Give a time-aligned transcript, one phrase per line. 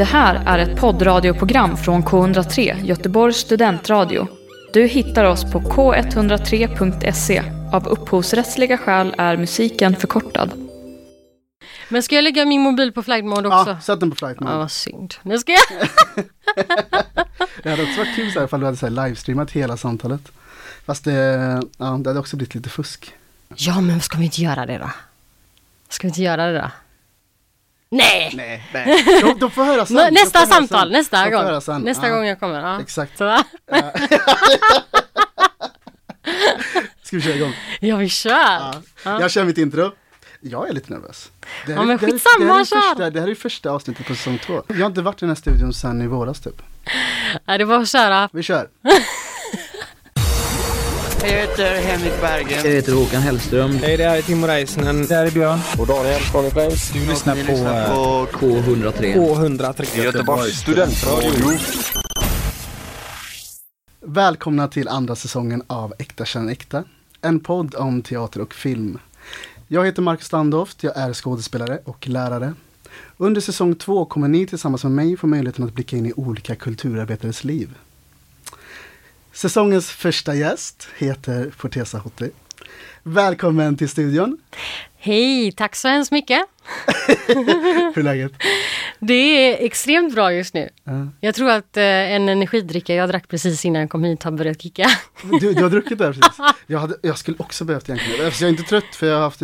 [0.00, 4.28] Det här är ett poddradioprogram från K103, Göteborgs studentradio.
[4.72, 7.42] Du hittar oss på k103.se.
[7.72, 10.52] Av upphovsrättsliga skäl är musiken förkortad.
[11.88, 13.70] Men ska jag lägga min mobil på flight mode också?
[13.70, 14.56] Ja, sätt den på flight Ja, mode.
[14.56, 15.14] vad synd.
[15.22, 15.60] Nu ska jag...
[17.62, 20.32] Det hade också varit kul så här, ifall du hade så här, livestreamat hela samtalet.
[20.84, 21.12] Fast det,
[21.78, 23.14] ja, det hade också blivit lite fusk.
[23.56, 24.90] Ja, men ska vi inte göra det då?
[25.88, 26.70] Ska vi inte göra det då?
[27.90, 28.32] Nej!
[28.36, 29.04] Nej, nej.
[29.22, 29.96] De, de får höra sen.
[30.14, 30.92] Nästa får höra samtal, sen.
[30.92, 31.60] nästa gång.
[31.60, 31.82] sen.
[31.82, 32.60] Nästa Ja, gång jag kommer.
[32.62, 32.80] Ja.
[32.80, 33.18] Exakt.
[33.18, 33.24] Så,
[37.02, 37.54] Ska vi köra igång?
[37.80, 38.30] ja, vi kör.
[38.32, 38.74] Ja.
[39.04, 39.20] Ja.
[39.20, 39.92] Jag kör mitt intro.
[40.40, 41.30] Jag är lite nervös.
[41.66, 43.70] Det Ja, men det här är- skitsamma, det här är första, Det här är första
[43.70, 44.62] avsnittet på säsong två.
[44.68, 46.62] Jag har inte varit i den här studion sedan i våras typ.
[47.46, 48.28] Ja, det var att köra.
[48.32, 48.68] Vi kör.
[51.22, 52.60] Jag heter Henrik Bergen.
[52.64, 53.70] Jag heter Håkan Hellström.
[53.70, 55.06] Hej, det här är Timo Räisänen.
[55.06, 55.58] Det här är Björn.
[55.78, 56.90] Och Daniel från Flames.
[56.92, 59.14] Du lyssnar på, lyssnar eh, på K103.
[59.14, 60.04] K103.
[60.04, 61.58] Göteborgs studentradio.
[64.00, 66.84] Välkomna till andra säsongen av Äkta känner äkta.
[67.22, 68.98] En podd om teater och film.
[69.68, 72.54] Jag heter Marcus Standoft, jag är skådespelare och lärare.
[73.16, 76.54] Under säsong två kommer ni tillsammans med mig få möjligheten att blicka in i olika
[76.54, 77.74] kulturarbetares liv.
[79.32, 82.30] Säsongens första gäst heter Fortesa Hotti.
[83.02, 84.38] Välkommen till studion.
[84.96, 86.42] Hej, tack så hemskt mycket.
[87.26, 88.32] Hur är läget?
[88.98, 90.68] Det är extremt bra just nu.
[90.84, 91.08] Ja.
[91.20, 94.62] Jag tror att eh, en energidricka jag drack precis innan jag kom hit har börjat
[94.62, 94.90] kicka.
[95.40, 96.38] Du, du har druckit det precis.
[96.66, 98.26] Jag, hade, jag skulle också behövt egentligen.
[98.26, 99.40] Eftersom jag är inte trött för jag har haft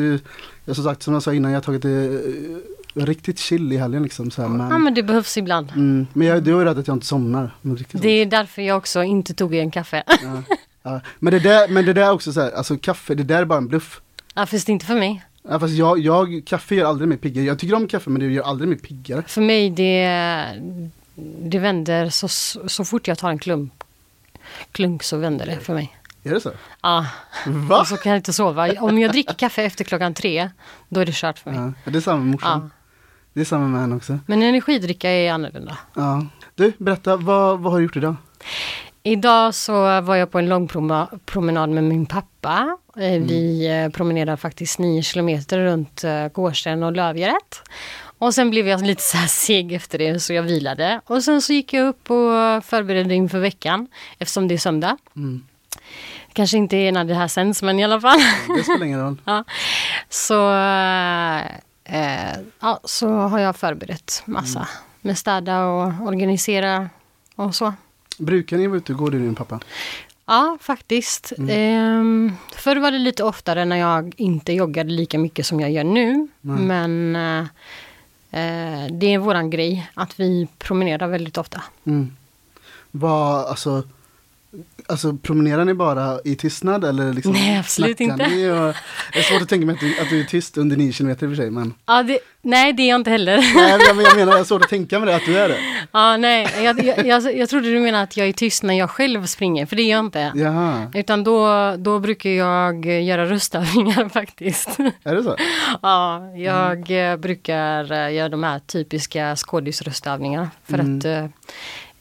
[0.64, 2.56] jag som sagt som jag sa innan, jag har tagit det eh,
[2.96, 4.30] riktigt chill i helgen liksom.
[4.30, 5.70] Så här, men, Ja, men det behövs ibland.
[5.70, 7.50] mm, men jag, du är rädd att jag inte somnar.
[7.92, 10.02] Det är därför jag också inte tog en kaffe.
[10.06, 10.42] ja,
[10.82, 11.00] ja.
[11.18, 13.44] men det där, men det där är också så här, alltså kaffe, det där är
[13.44, 14.00] bara en bluff.
[14.34, 15.24] Ja, fast inte för mig.
[15.48, 17.44] Ja, fast jag, jag, kaffe gör aldrig mig piggare.
[17.44, 19.22] Jag tycker om kaffe men det gör aldrig mig piggare.
[19.26, 20.08] För mig det,
[21.42, 22.28] det vänder så,
[22.68, 23.84] så fort jag tar en klump.
[24.72, 25.96] Klunk så vänder det för mig.
[26.22, 26.50] Är det så?
[26.82, 27.06] Ja,
[27.46, 27.80] Va?
[27.80, 28.72] och så kan jag inte sova.
[28.80, 30.50] Om jag dricker kaffe efter klockan tre,
[30.88, 31.72] då är det kört för mig.
[31.84, 32.70] Ja, det är samma med morsan.
[33.36, 34.18] Det är samma med henne också.
[34.26, 35.78] Men energidricka är annorlunda.
[35.94, 36.26] Ja.
[36.54, 38.16] Du, berätta, vad, vad har du gjort idag?
[39.02, 40.68] Idag så var jag på en lång
[41.26, 42.78] promenad med min pappa.
[42.96, 47.62] Eh, Vi eh, promenerade faktiskt nio kilometer runt eh, Gårdsten och Lövgäret.
[48.18, 51.00] Och sen blev jag lite så här seg efter det så jag vilade.
[51.06, 54.96] Och sen så gick jag upp och förberedde inför veckan eftersom det är söndag.
[55.16, 55.44] Mm.
[56.32, 58.18] Kanske inte är när det här sänds men i alla fall.
[58.56, 59.16] Det spelar ingen roll.
[59.24, 59.44] ja.
[60.08, 60.34] Så,
[61.86, 64.68] eh, eh, ja, så har jag förberett massa.
[65.00, 66.88] Med städa och organisera
[67.34, 67.74] och så.
[68.18, 69.60] Brukar ni vara ute och gå du och din pappa?
[70.26, 71.32] Ja, faktiskt.
[71.48, 75.84] Ehm, förr var det lite oftare när jag inte joggade lika mycket som jag gör
[75.84, 76.28] nu.
[76.40, 77.38] Men eh,
[78.30, 81.62] eh, det är våran grej att vi promenerar väldigt ofta.
[81.84, 82.16] Mm.
[82.90, 83.82] Vad, alltså,
[84.88, 88.28] alltså promenerar ni bara i tystnad eller liksom Nej, absolut snackar inte.
[88.28, 88.74] Ni och,
[89.12, 91.10] det är svårt att tänka mig att du, att du är tyst under 9 km
[91.10, 93.36] i och för sig men Ja, det, nej, det är jag inte heller.
[93.36, 95.48] Nej men jag, jag menar, det är svårt att tänka mig det, att du är
[95.48, 95.58] det.
[95.92, 98.90] ja, nej, jag, jag, jag, jag trodde du menade att jag är tyst när jag
[98.90, 100.32] själv springer, för det är jag inte.
[100.34, 104.68] Jaha, Utan då, då brukar jag göra röstövningar faktiskt.
[105.04, 105.36] är det så?
[105.82, 111.30] Ja, jag eh, brukar eh, göra de här typiska skådisröstövningarna för att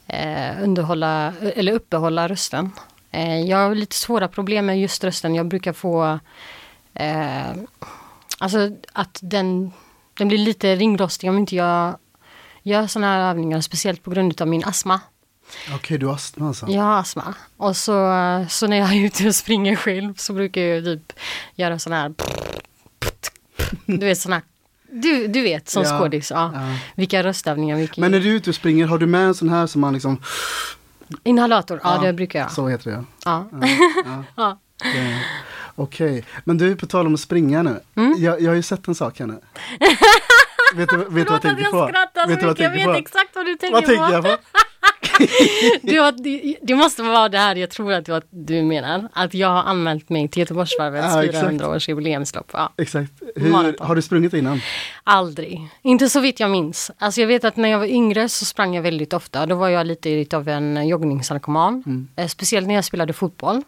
[0.08, 2.72] eh, underhålla eller uppehålla rösten.
[3.12, 5.36] Eh, jag har lite svåra problem med just rösten.
[5.36, 6.20] Jag brukar få
[6.94, 7.52] eh,
[8.38, 9.72] alltså att den,
[10.14, 11.98] den blir lite ringrostig om inte jag
[12.64, 15.00] gör sådana här övningar, speciellt på grund av min astma.
[15.76, 16.68] Okej, du har astma alltså?
[16.68, 17.34] Jag har astma.
[17.58, 17.94] Och så,
[18.50, 21.14] så när jag är ute och springer själv så brukar jag typ
[21.56, 22.14] göra sån här
[23.86, 24.42] Du vet sån här
[25.02, 26.52] du, du vet som Ja, skådis, ja.
[26.54, 26.62] ja.
[26.96, 29.50] Vilka röstövningar, vilka Men när du är ute och springer, har du med en sån
[29.50, 30.22] här som man liksom,
[31.24, 32.52] Inhalator, ja, det brukar jag.
[32.52, 33.50] så heter det ja.
[34.36, 34.60] Ja.
[34.84, 35.22] Det-
[35.78, 37.80] Okej, men du på tal om att springa nu.
[37.96, 38.16] Mm.
[38.18, 39.34] Jag, jag har ju sett en sak här nu.
[40.76, 41.88] vet du, vet du vad jag Förlåt att tänker jag på?
[41.88, 42.94] skrattar så mycket, jag tänker vet på?
[42.94, 43.88] exakt vad du tänker Vad på.
[43.90, 44.30] tänker jag på?
[45.82, 49.10] Du har, det, det måste vara det här jag tror att du, du menar.
[49.14, 51.40] Att jag har anmält mig till Göteborgsvarvets Ja, exakt.
[51.42, 52.50] 400 års jubileumslopp.
[52.54, 52.74] Ja.
[52.78, 53.12] Exakt.
[53.36, 54.62] Hur, har du sprungit innan?
[55.04, 55.68] Aldrig.
[55.82, 56.92] Inte så vitt jag minns.
[56.98, 59.46] Alltså jag vet att när jag var yngre så sprang jag väldigt ofta.
[59.46, 62.08] Då var jag lite av en joggningsnarkoman.
[62.16, 63.62] Eh, Speciellt när jag spelade fotboll.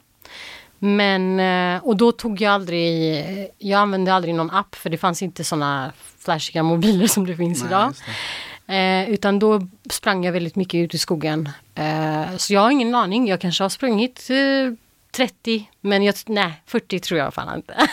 [0.79, 3.25] Men, eh, och då tog jag aldrig,
[3.57, 7.59] jag använde aldrig någon app för det fanns inte sådana flashiga mobiler som det finns
[7.59, 7.93] Nej, idag.
[8.05, 8.11] det.
[8.67, 11.49] Eh, utan då sprang jag väldigt mycket ut i skogen.
[11.75, 14.73] Eh, så jag har ingen aning, jag kanske har sprungit eh,
[15.11, 17.75] 30, men jag, nej 40 tror jag fan inte.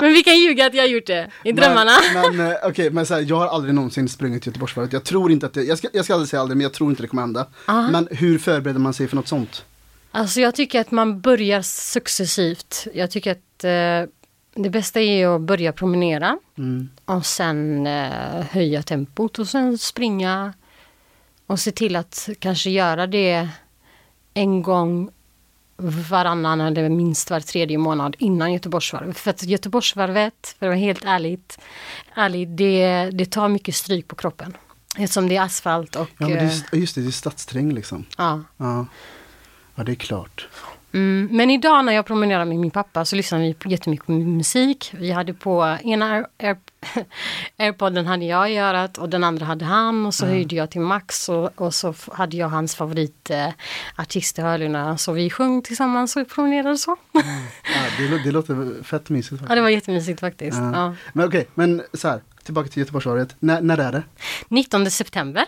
[0.00, 1.92] men vi kan ljuga att jag har gjort det i drömmarna.
[2.14, 4.92] Men, men eh, okej, men så här, jag har aldrig någonsin sprungit Göteborgsvarvet.
[4.92, 6.90] Jag tror inte att det, jag ska, jag ska aldrig säga aldrig, men jag tror
[6.90, 7.46] inte det kommer hända.
[7.66, 7.90] Aha.
[7.90, 9.64] Men hur förbereder man sig för något sånt?
[10.10, 12.86] Alltså jag tycker att man börjar successivt.
[12.94, 14.10] Jag tycker att eh,
[14.54, 16.88] det bästa är att börja promenera Mm.
[17.04, 20.54] och sen eh, höja tempot och sen springa
[21.46, 23.48] och se till att kanske göra det
[24.34, 25.10] en gång
[26.10, 29.18] varannan eller minst var tredje månad innan Göteborgsvarvet.
[29.18, 31.58] För att Göteborgsvarvet, för att vara helt ärligt,
[32.14, 34.56] ärlig, det, det tar mycket stryk på kroppen.
[34.96, 36.08] Eftersom det är asfalt och...
[36.18, 38.04] Ja, men det eh, är, just det, det är stadsträng liksom.
[38.18, 38.40] ja.
[38.56, 38.86] Ja.
[39.74, 40.48] ja, det är klart.
[40.92, 44.12] Mm, men idag när jag promenerar med min pappa så lyssnar vi på jättemycket på
[44.12, 44.94] musik.
[44.98, 46.56] Vi hade på ena air, air,
[47.56, 50.80] airpodden hade jag i örat och den andra hade han och så höjde jag till
[50.80, 54.98] max och, och så hade jag hans favoritartist eh, i hörlurarna.
[54.98, 56.96] Så vi sjöng tillsammans och promenerade så.
[57.12, 57.22] Ja,
[57.98, 59.30] det, det låter fett mysigt.
[59.32, 59.56] ja, faktiskt.
[59.56, 60.58] det var jättemysigt faktiskt.
[60.58, 60.72] Ja.
[60.74, 60.94] Ja.
[61.12, 63.36] Men okej, men så här, tillbaka till Göteborgsvarvet.
[63.38, 64.02] När är det?
[64.48, 65.44] 19 september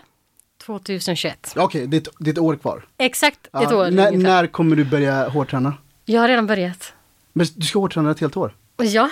[0.65, 1.51] 2021.
[1.55, 2.85] Ja, Okej, det, är ett- det är ett år kvar.
[2.97, 3.91] Exakt Ja, ett år.
[3.91, 4.17] när, ungefär.
[4.33, 5.73] när kommer du börja hårdträna?
[6.05, 6.93] Jag har redan börjat.
[7.33, 8.55] Men du ska hårdträna ett helt år?
[8.77, 9.09] Ja,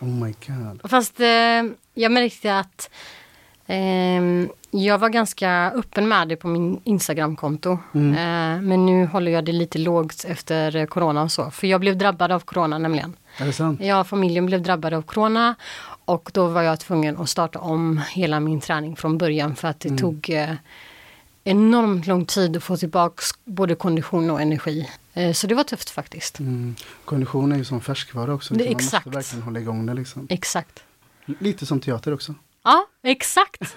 [0.00, 0.90] Oh my god.
[0.90, 1.26] Fast eh,
[1.94, 2.90] jag märkte att
[3.66, 7.78] ehm, jag var ganska öppen med det på min Instagramkonto.
[7.94, 8.12] Mm.
[8.12, 11.50] Eh, men nu håller jag det lite lågt efter eh, corona och så.
[11.50, 13.16] För jag blev drabbad av corona nämligen.
[13.38, 13.80] Är det sant?
[14.00, 15.54] Och familjen blev drabbade av corona.
[16.10, 19.56] Och då var jag tvungen att starta om hela min träning från början.
[19.56, 20.54] För att det tog eh,
[21.44, 24.90] enormt lång tid att få tillbaka både kondition och energi.
[25.14, 26.38] Eh, så det var tufft faktiskt.
[26.40, 26.74] Mm.
[27.04, 28.54] Kondition är ju som färskvara också.
[28.54, 28.74] Det- liksom.
[28.74, 29.06] Man exakt.
[29.06, 30.26] måste verkligen hålla igång det liksom.
[30.30, 30.84] Exakt.
[31.38, 32.34] Lite som teater också.
[32.64, 33.76] Ja, exakt.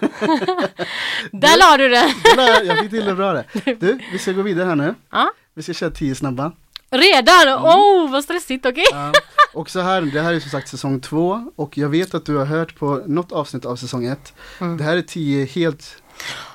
[1.32, 2.14] Där la du det.
[2.64, 3.44] Jag fick till det bra det.
[3.80, 4.94] Du, vi ska gå vidare här nu.
[5.10, 5.32] Ja.
[5.54, 6.52] Vi ska köra tio snabba.
[6.98, 7.48] Redan?
[7.48, 7.64] Mm.
[7.64, 8.84] Oh, vad stressigt, okej?
[8.90, 9.12] Ja.
[9.54, 12.36] Och så här, det här är som sagt säsong två och jag vet att du
[12.36, 14.34] har hört på något avsnitt av säsong ett.
[14.60, 14.76] Mm.
[14.76, 16.02] Det här är tio helt...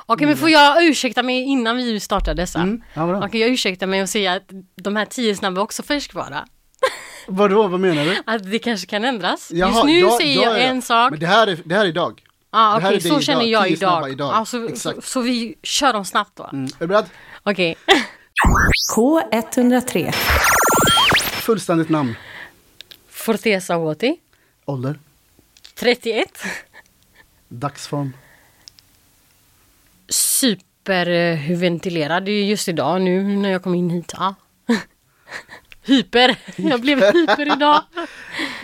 [0.06, 2.60] Okej, men får jag ursäkta mig innan vi startar dessa?
[2.60, 3.26] Mm, ja.
[3.26, 6.46] Okej, jag ursäktar mig och säga att de här tio snabba också färskvara.
[7.28, 8.18] Vadå, vad menar du?
[8.26, 9.52] Att det kanske kan ändras.
[9.54, 10.64] Jaha, Just nu ja, säger ja, jag ja.
[10.64, 11.12] en sak.
[11.12, 12.22] Men det här är, det här är idag.
[12.50, 13.24] ah, Okej, det så idag.
[13.24, 14.12] känner jag idag.
[14.12, 14.32] idag.
[14.36, 16.50] Ah, så, så, så vi kör dem snabbt då.
[16.54, 16.66] Mm.
[16.66, 17.06] Är du beredd?
[17.44, 17.78] Okej.
[18.96, 20.12] K103.
[21.42, 22.16] Fullständigt namn.
[23.10, 24.16] Fortesa Håti.
[24.66, 25.00] Ålder.
[25.76, 26.44] 31.
[27.48, 28.14] Dagsform.
[30.10, 32.26] Superventilerad.
[32.26, 34.14] Det är just idag nu när jag kom in hit.
[34.18, 34.36] Ja.
[35.84, 36.36] Hyper.
[36.56, 37.82] Jag blev hyper idag.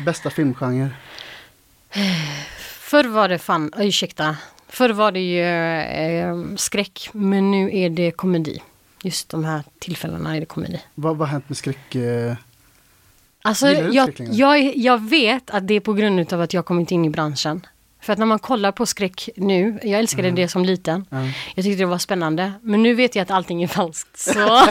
[0.06, 0.89] Bästa filmgenre.
[2.80, 4.38] Förr var det fan, ursäkta.
[4.68, 8.62] Förr var det ju eh, skräck, men nu är det komedi.
[9.06, 10.81] Just de här tillfällena det komedi.
[10.96, 11.96] Vad vad har hänt med skräck?
[11.96, 12.36] Eh,
[13.42, 17.06] Alltså, jag, jag, jag vet att det är på grund av att jag kommit in
[17.06, 17.66] i branschen.
[18.02, 21.06] För att när man kollar på skräck nu, jag älskade det som liten.
[21.10, 21.18] ja.
[21.56, 22.54] Jag tyckte det var spännande.
[22.62, 24.19] Men nu vet jag att allting är falskt.
[24.19, 24.40] Så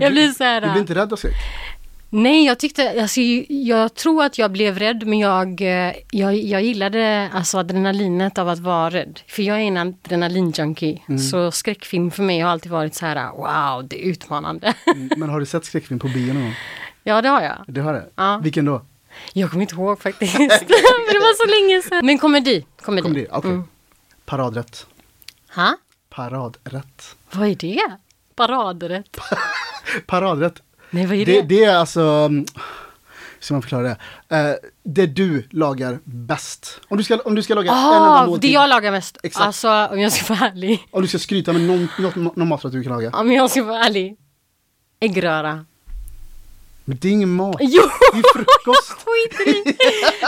[0.00, 0.60] jag blir så här...
[0.60, 1.34] du blir inte rädd av skräck?
[2.16, 6.62] Nej, jag tyckte, alltså, jag tror att jag blev rädd men jag, eh, jag, jag
[6.62, 9.20] gillade alltså adrenalinet av att vara rädd.
[9.28, 11.02] För jag är en adrenalinjunkie.
[11.08, 11.18] Mm.
[11.18, 14.74] Så skräckfilm för mig har alltid varit så här, wow, det är utmanande.
[14.86, 16.54] Mm, Men har du sett skräckfilm på bio någon gång?
[17.02, 17.64] ja, det har jag.
[17.66, 18.06] Det har det?
[18.16, 18.40] Ja.
[18.42, 18.82] Vilken då?
[19.32, 20.38] Jag kommer inte ihåg faktiskt.
[20.38, 22.06] det var så länge sedan.
[22.06, 22.66] Men komedi.
[22.82, 23.02] Komedi.
[23.02, 23.26] Komedi?
[23.30, 23.50] Okej.
[23.50, 23.64] Mm.
[24.24, 24.86] Paradrätt.
[25.54, 25.76] Ha?
[26.10, 27.16] Paradrätt.
[27.32, 27.80] Vad är det?
[28.36, 29.18] Paradrätt?
[30.06, 30.62] Paradrätt.
[30.94, 31.42] Nej, vad är Det, det?
[31.42, 32.34] det är alltså, mm,
[33.34, 33.96] hur ska man förklara det?
[34.36, 36.80] Eh, det du lagar bäst.
[36.88, 38.50] Om du ska, om du ska laga en enda Ah, det måltid.
[38.50, 39.18] jag lagar mest.
[39.22, 39.46] Exakt.
[39.46, 40.86] Alltså, om jag ska vara ärlig.
[40.90, 43.10] Om du ska skryta med någon, något, någon maträtt du kan laga.
[43.10, 44.16] Om jag ska vara ärlig.
[45.00, 45.64] Äggröra.
[46.84, 47.56] Men det är ingen mat.
[47.60, 47.82] Jo!
[48.12, 48.92] Det är frukost.
[49.06, 49.76] Skit i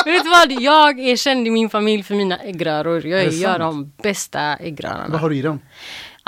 [0.05, 0.53] Men vet du vad?
[0.63, 3.07] Jag är känd i min familj för mina äggröror.
[3.07, 3.59] Jag gör sant?
[3.59, 5.19] de bästa Vad äggrörarna.
[5.19, 5.61] har du i dem?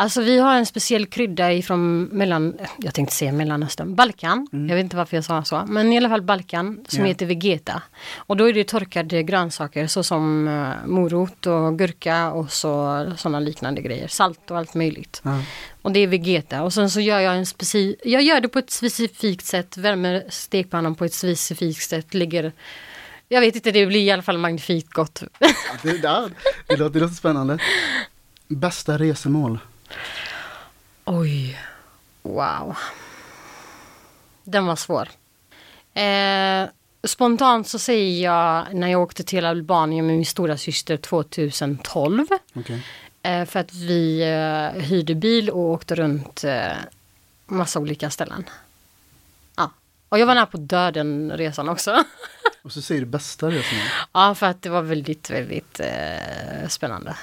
[0.00, 4.48] Alltså vi har en speciell krydda ifrån mellan, jag tänkte säga Mellanöstern, Balkan.
[4.52, 5.64] Jag vet inte varför jag sa så.
[5.68, 7.06] Men i alla fall Balkan som Ja.
[7.06, 7.82] heter Vegeta.
[8.16, 13.80] Och då är det torkade grönsaker såsom uh, morot och gurka och så sådana liknande
[13.82, 14.08] grejer.
[14.08, 15.20] Salt och allt möjligt.
[15.24, 15.42] Ja.
[15.82, 16.62] Och det är Vegeta.
[16.62, 17.96] Och sen så gör jag en speci...
[18.04, 19.76] Jag gör det på ett specifikt sätt.
[19.76, 22.14] Värmer stekpannan på ett specifikt sätt.
[22.14, 22.52] Ligger...
[23.28, 25.22] Jag vet inte, det blir i alla fall magnifikt gott.
[25.38, 25.48] Ja,
[25.82, 26.28] Det, ja,
[26.66, 27.58] det, låter, det låter spännande.
[28.48, 29.58] Bästa resemål?
[31.04, 31.60] Oj.
[32.22, 32.76] Wow.
[34.44, 35.08] Den var svår.
[35.94, 36.68] Eh,
[37.04, 42.26] spontant så säger jag när jag åkte till Albanien med min stora syster 2012.
[42.54, 42.82] Okej.
[43.22, 46.72] Eh, för att vi eh, hyrde bil och åkte runt eh,
[47.46, 48.44] massa olika ställen.
[49.56, 49.70] Ja.
[50.08, 52.04] Och jag var nära på att dö den resan också.
[52.62, 53.78] Och så säger du bästa resan.
[54.12, 57.16] Ja, för att det var väldigt, väldigt eh, spännande.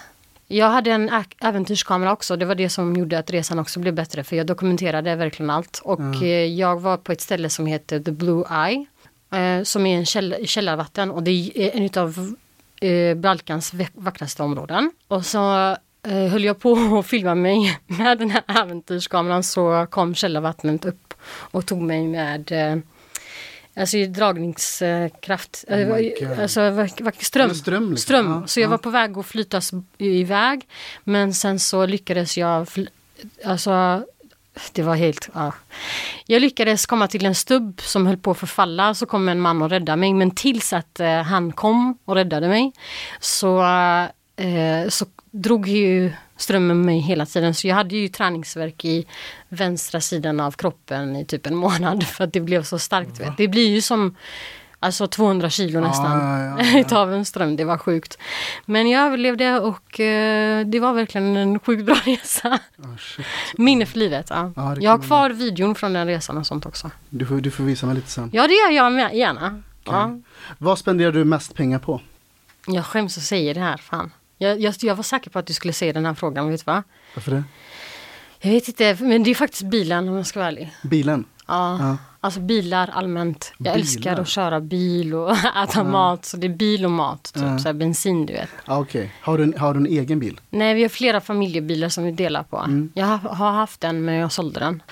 [0.47, 1.11] Jag hade en
[1.41, 2.35] äventyrskamera också.
[2.35, 4.23] Det var det som gjorde att resan också blev bättre.
[4.23, 5.81] För jag dokumenterade verkligen allt.
[5.83, 8.85] Och eh, jag var på ett ställe som heter The Blue Eye.
[9.39, 11.11] Eh, som är en käll- källarvatten.
[11.11, 12.35] Och det är en av
[12.81, 14.91] eh, Balkans vackraste områden.
[15.07, 15.71] Och så
[16.07, 19.43] eh, höll jag på att filma mig med den här äventyrskameran.
[19.43, 22.77] Så kom källarvattnet upp och tog mig med eh,
[23.75, 25.65] Alltså dragningskraft.
[25.67, 26.87] Oh Eh, alltså
[27.19, 27.53] ström.
[27.53, 27.97] Ström, liksom.
[27.97, 28.27] ström.
[28.27, 28.71] Ja, så jag ja.
[28.71, 30.67] var på väg att flytas iväg.
[31.03, 32.67] Men sen så lyckades jag,
[33.45, 34.03] alltså
[34.71, 35.53] det var helt, ja.
[36.25, 38.93] Jag lyckades komma till en stubb som höll på att förfalla.
[38.93, 40.13] Så kom en man och räddade mig.
[40.13, 42.71] Men tills att eh, han kom och räddade mig
[43.19, 43.61] så,
[44.35, 47.53] eh, så drog ju strömmen mig hela tiden.
[47.53, 49.05] Så jag hade ju träningsverk i
[49.49, 52.03] vänstra sidan av kroppen i typ en månad.
[52.07, 53.19] För att det blev så starkt.
[53.19, 53.37] Vet.
[53.37, 54.15] Det blir ju som
[54.79, 56.79] alltså 200 kilo nästan ja, ja, ja.
[56.79, 57.55] utav en ström.
[57.55, 58.17] Det var sjukt.
[58.65, 62.59] Men jag överlevde och eh, det var verkligen en sjukt bra resa.
[62.77, 63.25] Oh.
[63.57, 64.27] Minne för livet.
[64.29, 64.75] Ja.
[64.79, 66.91] Jag har kvar videon från den resan och sånt också.
[67.09, 68.29] Du får, du får visa mig lite sen.
[68.33, 69.61] Ja det gör jag med, gärna.
[69.83, 70.19] Ja.
[70.57, 72.01] Vad spenderar du mest pengar på?
[72.67, 74.11] Jag skäms att säga det här, fan.
[74.37, 76.71] Jag, jag, jag var säker på att du skulle säga den här frågan, vet du
[76.71, 76.83] vad?
[77.15, 77.43] Varför det?
[78.39, 80.71] Jag vet inte, men det är faktiskt bilen om jag ska vara ärlig.
[80.83, 81.25] Bilen?
[81.47, 81.77] Ja.
[81.79, 81.97] Ja.
[82.19, 83.53] Alltså bilar allmänt.
[83.57, 83.75] Jag Bilar?
[83.75, 85.31] älskar att köra bil och
[85.63, 86.25] äta mat.
[86.25, 87.59] Så det är bil och mat, typ Ja.
[87.59, 88.49] så här bensin du vet.
[88.65, 89.11] Ah, Okej.
[89.21, 90.39] Har, du en, har du en egen bil?
[90.49, 92.57] Nej, vi har flera familjebilar som vi delar på.
[92.57, 92.91] Mm.
[92.93, 94.83] Jag har, har haft en men jag sålde den.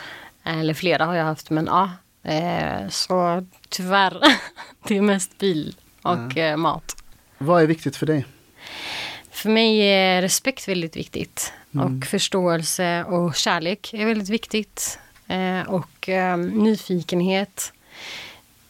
[0.43, 1.89] Eller flera har jag haft men ja.
[2.23, 4.21] Eh, så tyvärr,
[4.87, 6.95] det är mest bil och eh, mat.
[7.37, 8.25] Vad är viktigt för dig?
[9.33, 11.53] För mig är respekt väldigt viktigt.
[11.73, 11.85] Mm.
[11.99, 14.99] Och förståelse och kärlek är väldigt viktigt.
[15.27, 17.73] Eh, och eh, nyfikenhet.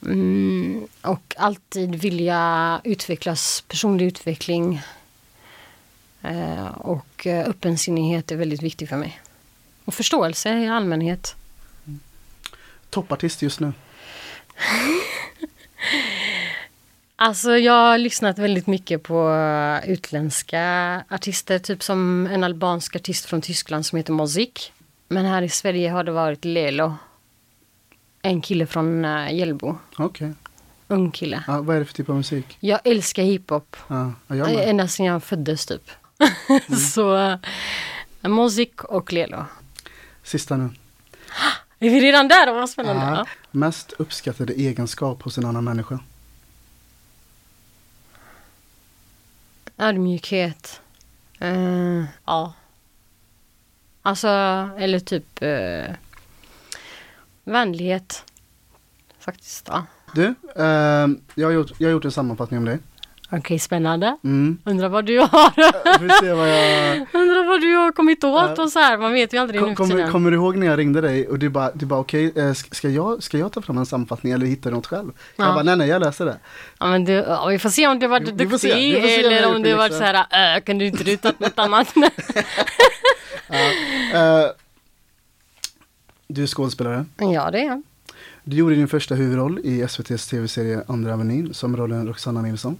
[0.06, 4.82] Mm, och alltid vilja utvecklas, personlig utveckling.
[6.22, 9.22] Eh, och eh, öppensinnighet är väldigt viktigt för mig.
[9.86, 11.36] Och förståelse i allmänhet.
[12.90, 13.74] Toppartist just nu?
[17.24, 23.26] Alltså jag har lyssnat väldigt mycket på eh, utländska artister, typ som en albansk artist
[23.26, 24.74] från Tyskland som heter Mozik.
[25.08, 26.96] Men här i Sverige har det varit Lelo.
[28.22, 29.78] En kille från uh, Hjällbo.
[29.98, 30.34] Okej.
[30.88, 31.44] Ung kille.
[31.48, 32.58] Ja, vad är det för typ av musik?
[32.60, 33.76] Jag älskar hiphop.
[33.88, 34.70] Ja, ja, jag eh.
[34.70, 35.92] Ända sedan jag föddes typ.
[36.94, 37.38] Så uh,
[38.22, 39.46] Mozik och Lelo.
[40.24, 40.70] Sista nu.
[41.80, 42.54] Är vi redan där?
[42.54, 43.04] Vad spännande.
[43.04, 43.26] Ja.
[43.52, 46.00] Mest uppskattade egenskap hos en annan människa?
[49.78, 50.82] Ödmjukhet.
[51.40, 52.54] Eh, ja.
[54.02, 54.28] Alltså,
[54.78, 55.96] eller typ eh,
[57.44, 58.24] vänlighet.
[59.20, 59.86] Faktiskt, ja.
[60.16, 62.80] Du, ehm, jag, har gjort, jag har gjort en sammanfattning om dig.
[63.32, 64.18] Okej, spännande.
[64.24, 64.58] Mm.
[64.64, 66.34] Undrar vad du har, Jag får se
[67.54, 68.64] vad du har kommit åt Ja.
[68.64, 68.98] och så här.
[68.98, 71.50] Man vet ju aldrig Kom, kommer, kommer du ihåg när jag ringde dig och du
[71.50, 74.70] bara, du bara okej, eh, ska, jag, ska jag ta fram en sammanfattning eller hittar
[74.70, 75.12] du något själv?
[75.36, 75.46] Ja.
[75.46, 76.38] Jag bara, nej nej jag läser det.
[76.80, 79.56] Ja, men du, ja, vi får se om du varit duktig får se jag eller
[79.56, 81.88] om du det varit så här, äh, kan du inte ruta något annat?
[84.14, 84.46] Eh,
[86.28, 87.06] du är skådespelare.
[87.18, 87.84] ja, det är jag.
[88.44, 92.78] Du gjorde din första huvudroll i SVTs tv-serie Andra Avenyn som rollen Roxanna Nilsson.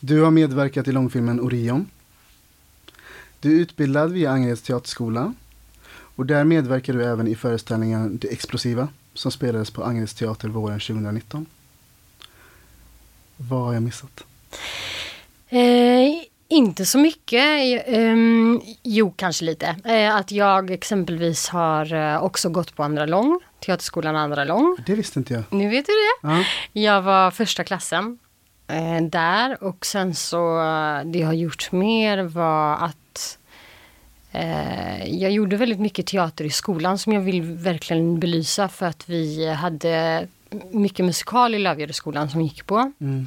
[0.00, 1.86] Du har medverkat i långfilmen Orion.
[3.40, 5.34] Du är utbildad via Angereds teaterskola.
[5.90, 10.80] Och där medverkar du även i föreställningen Det Explosiva som spelades på Angereds teater våren
[10.80, 11.46] 2019.
[13.36, 14.24] Vad har jag missat?
[15.48, 17.82] Eh, inte så mycket.
[17.86, 19.76] Ehm, jo, kanske lite.
[19.84, 24.76] Eh, att jag exempelvis har eh, också gått på Andra Lång, Teaterskolan Andra Lång.
[24.86, 25.42] Det visste inte jag.
[25.50, 26.28] Nu vet du det.
[26.28, 26.44] Ja.
[26.72, 28.18] Jag var första klassen
[28.68, 30.58] eh, där och sen så
[31.04, 32.96] det jag har gjort mer var att
[35.06, 39.48] jag gjorde väldigt mycket teater i skolan som jag vill verkligen belysa för att vi
[39.48, 40.26] hade
[40.70, 42.92] mycket musikal i Lövgärdesskolan som vi gick på.
[43.00, 43.26] Mm.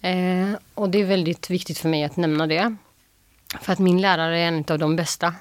[0.00, 2.76] Eh, och det är väldigt viktigt för mig att nämna det.
[3.60, 5.34] För att min lärare är en av de bästa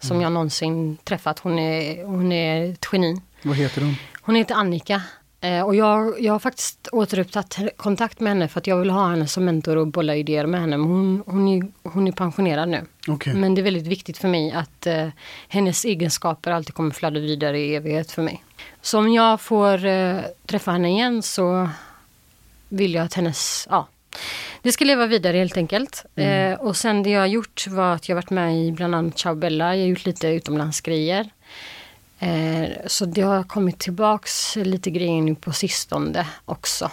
[0.00, 1.38] som jag någonsin träffat.
[1.38, 3.20] Hon är, hon är ett geni.
[3.42, 3.94] Vad heter hon?
[4.22, 5.02] Hon heter Annika.
[5.42, 9.10] Eh, och jag, jag har faktiskt återupptagit kontakt med henne för att jag vill ha
[9.10, 10.76] henne som mentor och bolla idéer med henne.
[10.76, 12.86] Men hon, hon, är, hon är pensionerad nu.
[13.08, 13.34] Okej.
[13.34, 15.08] Men det är väldigt viktigt för mig att eh,
[15.48, 18.44] hennes egenskaper alltid kommer flöda vidare i evighet för mig.
[18.80, 21.68] Så om jag får eh, träffa henne igen så
[22.68, 23.88] vill jag att hennes, ja,
[24.62, 26.04] det ska leva vidare helt enkelt.
[26.14, 29.18] Eh, och sen det jag har gjort var att jag varit med i bland annat
[29.18, 31.30] Ciao Bella, jag har gjort lite utomlandsgrejer.
[32.22, 36.90] Eh, så det har kommit tillbaks lite grejer nu på sistone också.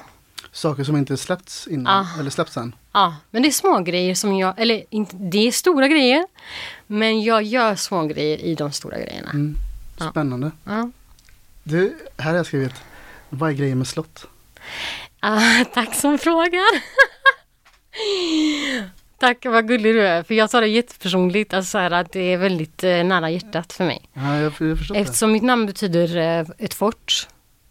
[0.52, 2.20] Saker som inte släppts innan, Ah.
[2.20, 2.76] eller släppts än.
[2.94, 6.26] Ja, men det är små grejer som jag, eller inte, det är stora grejer.
[6.88, 9.30] Men jag gör små grejer i de stora grejerna.
[9.30, 9.56] Mm.
[10.12, 10.52] Spännande.
[10.64, 10.92] Ja.
[11.64, 12.74] Du, här har jag skrivit,
[13.30, 14.26] vad är grejen med slott?
[15.20, 16.82] Ah, tack som frågar.
[19.20, 20.24] Tack, vad gullig du är.
[20.24, 23.74] För jag tar det jättepersonligt, alltså så här att det är väldigt eh, nära hjärtat
[23.74, 24.02] för mig.
[24.14, 25.02] Ja, jag, jag förstår det.
[25.02, 27.28] Eftersom mitt namn betyder eh, ett fort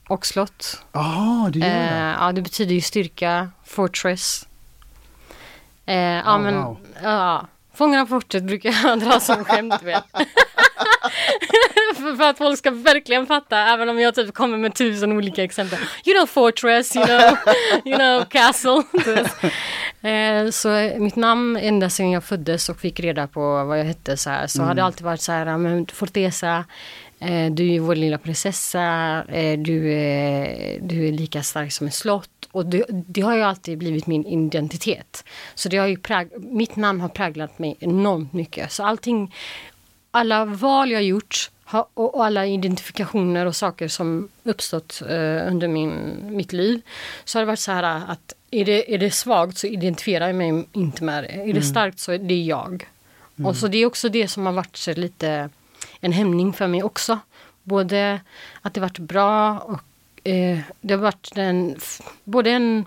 [0.08, 0.82] och slott.
[0.92, 2.16] Jaha, det gör Eh, det.
[2.20, 4.48] ja, det betyder ju styrka, fortress.
[5.86, 6.76] Eh, ja, Oh, men, wow.
[7.02, 7.46] ja,
[7.78, 10.04] Fångarna på fortet brukar jag dra som skämt, vet.
[12.18, 15.78] för, att folk ska verkligen fatta, även om jag typ kommer med tusen olika exempel.
[16.04, 17.38] You know fortress, you know,
[17.84, 18.82] you know castle.
[20.10, 24.16] eh, så mitt namn, ända sedan jag föddes och fick reda på vad jag hette
[24.16, 26.64] så här, så har det alltid varit så här, men Fortesa,
[27.20, 28.82] Eh, du är vår lilla prinsessa,
[29.28, 32.30] eh, du, är, du är lika stark som ett slott.
[32.58, 35.24] Och det, det har ju alltid blivit min identitet.
[35.54, 38.72] Så det har ju präg, mitt namn har präglat mig enormt mycket.
[38.72, 39.34] Så allting,
[40.10, 45.68] alla val jag gjort har, och, och alla identifikationer och saker som uppstått eh, under
[45.68, 46.80] min, mitt liv.
[47.24, 50.36] Så har det varit så här att är det, är det svagt så identifierar jag
[50.36, 51.28] mig inte med det.
[51.28, 52.88] Är det starkt så är det jag.
[53.44, 55.50] Och så det är också det som har varit lite
[56.00, 57.18] en hämning för mig också.
[57.62, 58.20] Både
[58.62, 59.80] att det varit bra och
[60.28, 61.76] eh, det har varit en,
[62.24, 62.84] både en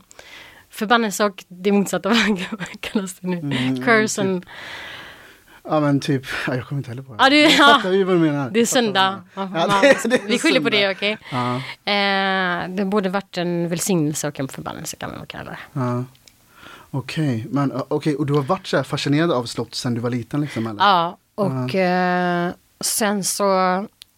[0.69, 2.09] förbannelse och det motsatta,
[2.51, 3.37] vad kallas det nu?
[3.39, 4.45] Mm, Curse and,
[5.63, 7.23] Ja men typ, ja, jag kommer inte heller på det.
[7.23, 7.57] Ja, det- jag ja.
[7.75, 8.49] fattar ju vad du menar.
[8.49, 9.23] det är söndag.
[9.35, 9.49] du Ja.
[9.55, 11.17] Ja, det, det är vi skyller på det, okej?
[11.31, 11.55] Ja,
[11.91, 15.57] Eh, det både varit en välsignelse och en förbannelse kan man kalla det.
[15.73, 16.03] ja.
[16.93, 20.09] Okej, men uh, okej, och du har varit så fascinerad av slott sedan du var
[20.09, 20.79] liten liksom eller?
[20.83, 23.53] Ja, och eh, sen så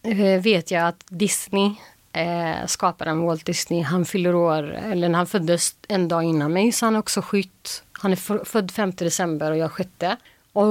[0.02, 1.70] eh, vet jag att Disney,
[2.14, 6.86] eh, skaparen Walt Disney, han fyller år, eller han föddes en dag innan mig, så
[6.86, 7.82] han är också skytt.
[7.92, 9.90] Han är född 5 december och jag 6.
[10.52, 10.68] Och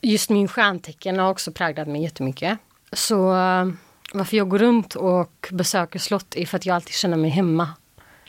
[0.00, 2.58] just min stjärntecken har också präglat mig jättemycket.
[2.92, 3.68] Så eh,
[4.12, 7.68] varför jag går runt och besöker slott är för att jag alltid känner mig hemma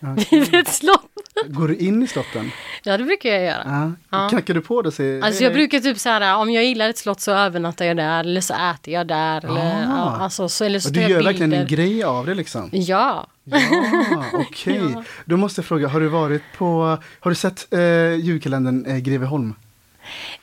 [0.03, 0.15] Ja.
[0.31, 1.09] vid ett slott.
[1.47, 2.51] Går du in i slotten?
[2.83, 3.63] Ja, det brukar jag göra.
[3.65, 3.91] Ja.
[4.23, 4.29] Ja.
[4.29, 6.89] Knackar du på det och säger Alltså jag brukar typ så här, om jag gillar
[6.89, 9.45] ett slott så övernattar jag där eller så äter jag där.
[9.45, 9.81] Eller, Ah.
[9.83, 11.75] ja, alltså, så, eller så du gör verkligen en bilder.
[11.77, 12.69] grej av det liksom?
[12.71, 13.27] Ja.
[13.43, 14.81] Ja, okej.
[15.25, 19.55] Då måste jag fråga, har du varit på, har du sett eh, julkalendern eh, Greveholm?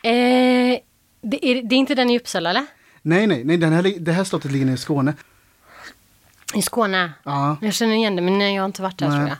[0.02, 0.10] Eh,
[1.22, 2.66] det, är, det är inte den i Uppsala eller?
[3.02, 5.14] Nej, nej, nej den här, det här slottet ligger nere i Skåne.
[6.54, 7.12] I Skåne.
[7.22, 9.16] Ja, Jag känner igen det men nej, jag har inte varit där Nej.
[9.18, 9.36] tror jag.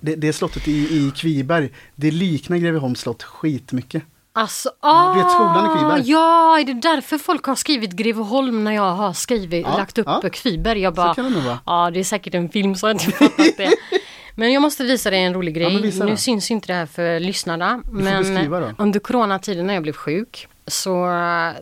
[0.00, 1.70] Det, det slottet i, i Kviberg.
[1.94, 4.02] Det liknar Greveholms slott skitmycket.
[4.32, 6.10] Alltså, Ja, du vet skolan i ah, Kviberg?
[6.10, 10.06] Ja, är det därför folk har skrivit Greveholm när jag har skrivit, Ja, lagt upp
[10.06, 10.30] ja.
[10.32, 10.80] Kviberg?
[10.80, 13.70] Jag bara, det ja det är säkert en film så jag inte fattat det.
[14.34, 15.82] Men jag måste visa dig en rolig grej.
[15.82, 17.82] visa nu syns inte det här för lyssnarna.
[17.90, 21.08] Men under coronatiden när jag blev sjuk så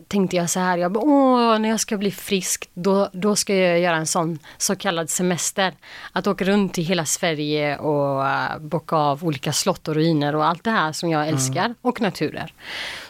[0.07, 3.55] tänkte jag så här, jag bara, åh, när jag ska bli frisk då, då ska
[3.55, 5.73] jag göra en sån så kallad semester.
[6.11, 10.45] Att åka runt i hela Sverige och äh, bocka av olika slott och ruiner och
[10.45, 12.53] allt det här som jag älskar och naturer.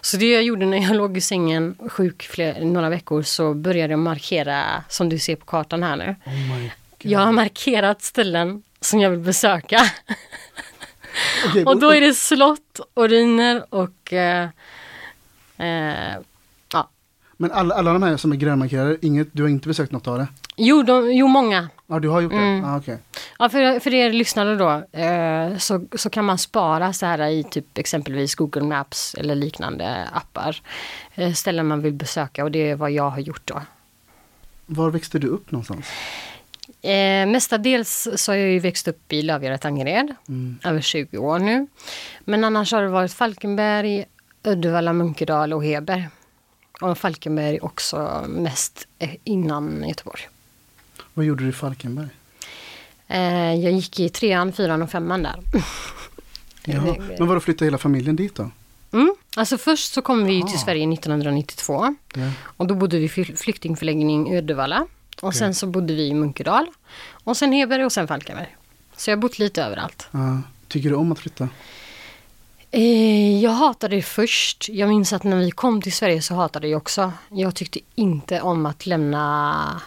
[0.01, 3.93] Så det jag gjorde när jag låg i sängen sjuk fler, några veckor så började
[3.93, 6.15] jag markera som du ser på kartan här nu.
[6.25, 6.69] Oh.
[7.01, 9.91] Jag har markerat ställen som jag vill besöka.
[11.47, 14.49] Okej, Och då är det slott och ruiner och eh,
[15.59, 16.15] eh,
[16.73, 16.89] ja.
[17.37, 20.17] Men alla, alla de här som är grönmarkerade, inget, du har inte besökt något av
[20.17, 20.27] det?
[20.55, 21.69] Jo, de, jo, många.
[21.87, 22.37] Ja, du har gjort det?
[22.37, 22.63] Mm.
[22.63, 22.97] Ja, okej.
[23.39, 27.43] Ja, för, för er lyssnare då eh, så, så kan man spara så här i
[27.43, 30.61] typ exempelvis Google Maps eller liknande appar.
[31.15, 33.61] Eh, ställen man vill besöka och det är vad jag har gjort då.
[34.65, 35.85] Var växte du upp någonstans?
[36.81, 40.57] Eh, mestadels så har jag ju växt upp i Lövgärdet Angered, Mm.
[40.63, 41.67] över 20 år nu.
[42.19, 44.05] Men annars har det varit Falkenberg,
[44.43, 46.09] Uddevalla, Munkedal och Heber.
[46.81, 50.21] Och Falkenberg också mest eh, innan Göteborg.
[51.13, 52.07] Vad gjorde du i Falkenberg?
[53.07, 55.39] Eh, jag gick i trean, fyran och femman där.
[56.65, 56.95] Jaha.
[57.17, 58.51] Men vadå, flyttade hela familjen dit då?
[58.91, 59.15] Mm.
[59.35, 60.47] Alltså först så kom vi Ah.
[60.47, 62.31] till Sverige 1992 Ja.
[62.41, 64.87] och då bodde vi i fly- flyktingförläggning i Uddevalla.
[65.21, 65.39] Och Okej.
[65.39, 66.65] sen så bodde vi i Munkedal.
[67.23, 68.55] Och sen Heber och sen Falkenberg.
[68.95, 70.07] Så jag har bott lite överallt.
[70.11, 70.41] Ja.
[70.67, 71.49] Tycker du om att flytta?
[72.71, 74.69] Eh, jag hatade det först.
[74.69, 77.11] Jag minns att när vi kom till Sverige så hatade jag också.
[77.29, 79.81] Jag tyckte inte om att lämna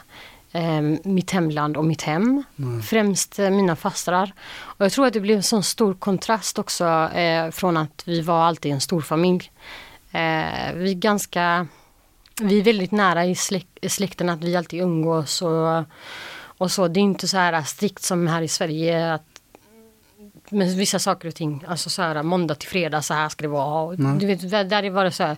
[0.53, 2.45] eh, mitt hemland och mitt hem.
[2.57, 2.83] Nej.
[2.83, 4.33] Främst eh, mina fastrar.
[4.51, 8.21] Och jag tror att det blev en sån stor kontrast också eh, från att vi
[8.21, 9.51] var alltid en stor familj.
[10.13, 11.67] Eh, vi är ganska
[12.41, 15.85] vi är väldigt nära i släk, släkten att vi alltid umgås och,
[16.45, 16.89] och så.
[16.89, 19.32] Det är inte så här strikt som här i Sverige att
[20.53, 23.49] med vissa saker och ting, alltså så här måndag till fredag så här ska det
[23.49, 23.83] vara.
[23.83, 23.97] Och.
[23.99, 25.37] Du vet, där är bara så här,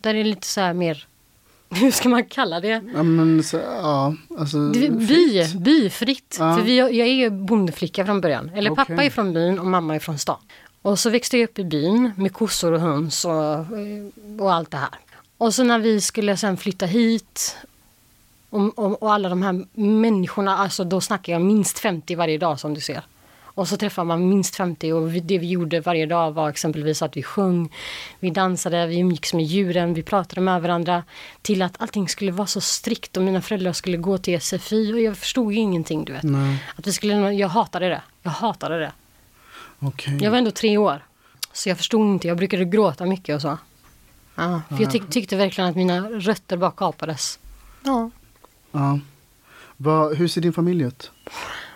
[0.00, 1.06] där är det lite så här mer,
[1.70, 2.82] hur ska man kalla det?
[2.94, 4.68] Ja, men så, ja, alltså.
[4.68, 5.54] Det- By, fritt.
[5.54, 6.36] byfritt.
[6.40, 6.56] Ja.
[6.56, 8.50] För vi, jag är ju bondeflicka från början.
[8.54, 8.84] Eller Okej.
[8.86, 10.38] pappa är från byn och mamma är från stan.
[10.82, 13.66] Och så växte jag upp i byn med kossor och höns och,
[14.40, 14.88] och allt det här.
[15.38, 17.56] Och så när vi skulle sen flytta hit
[18.50, 22.60] och, och, och alla de här människorna, alltså då snackar jag minst 50 varje dag
[22.60, 23.02] som du ser.
[23.54, 27.16] Och så träffar man minst 50 och det vi gjorde varje dag var exempelvis att
[27.16, 27.72] vi sjöng,
[28.20, 31.04] vi dansade, vi umgicks med djuren, vi pratade med varandra.
[31.42, 35.00] Till att allting skulle vara så strikt och mina föräldrar skulle gå till SFI och
[35.00, 36.22] jag förstod ju ingenting du vet.
[36.22, 38.02] Nej, Att vi skulle, jag hatade det.
[38.22, 38.92] Jag hatade det.
[39.78, 40.18] okej.
[40.22, 41.04] Jag var ändå tre år.
[41.52, 43.58] Så jag förstod inte, jag brukade gråta mycket och så.
[44.34, 47.38] Ja, för jag tyck, tyckte verkligen att mina rötter bara kapades.
[47.84, 48.10] Ja.
[48.72, 48.98] Ja.
[49.76, 51.10] Vad, hur ser din familj ut?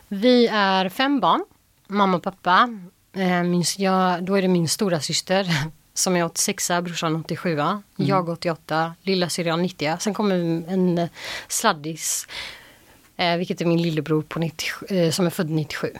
[0.08, 1.44] Vi är fem barn,
[1.86, 2.68] mamma och pappa.
[3.12, 5.46] Eh, min, jag, då är det min stora syster
[5.94, 7.58] som är 86, brorsan 87,
[7.96, 9.96] jag 88, lilla syrran 90.
[10.00, 10.34] Sen kommer
[10.68, 11.08] en eh,
[11.48, 12.26] sladdis,
[13.16, 15.92] eh, vilket är min lillebror på 97, eh, som är född 97.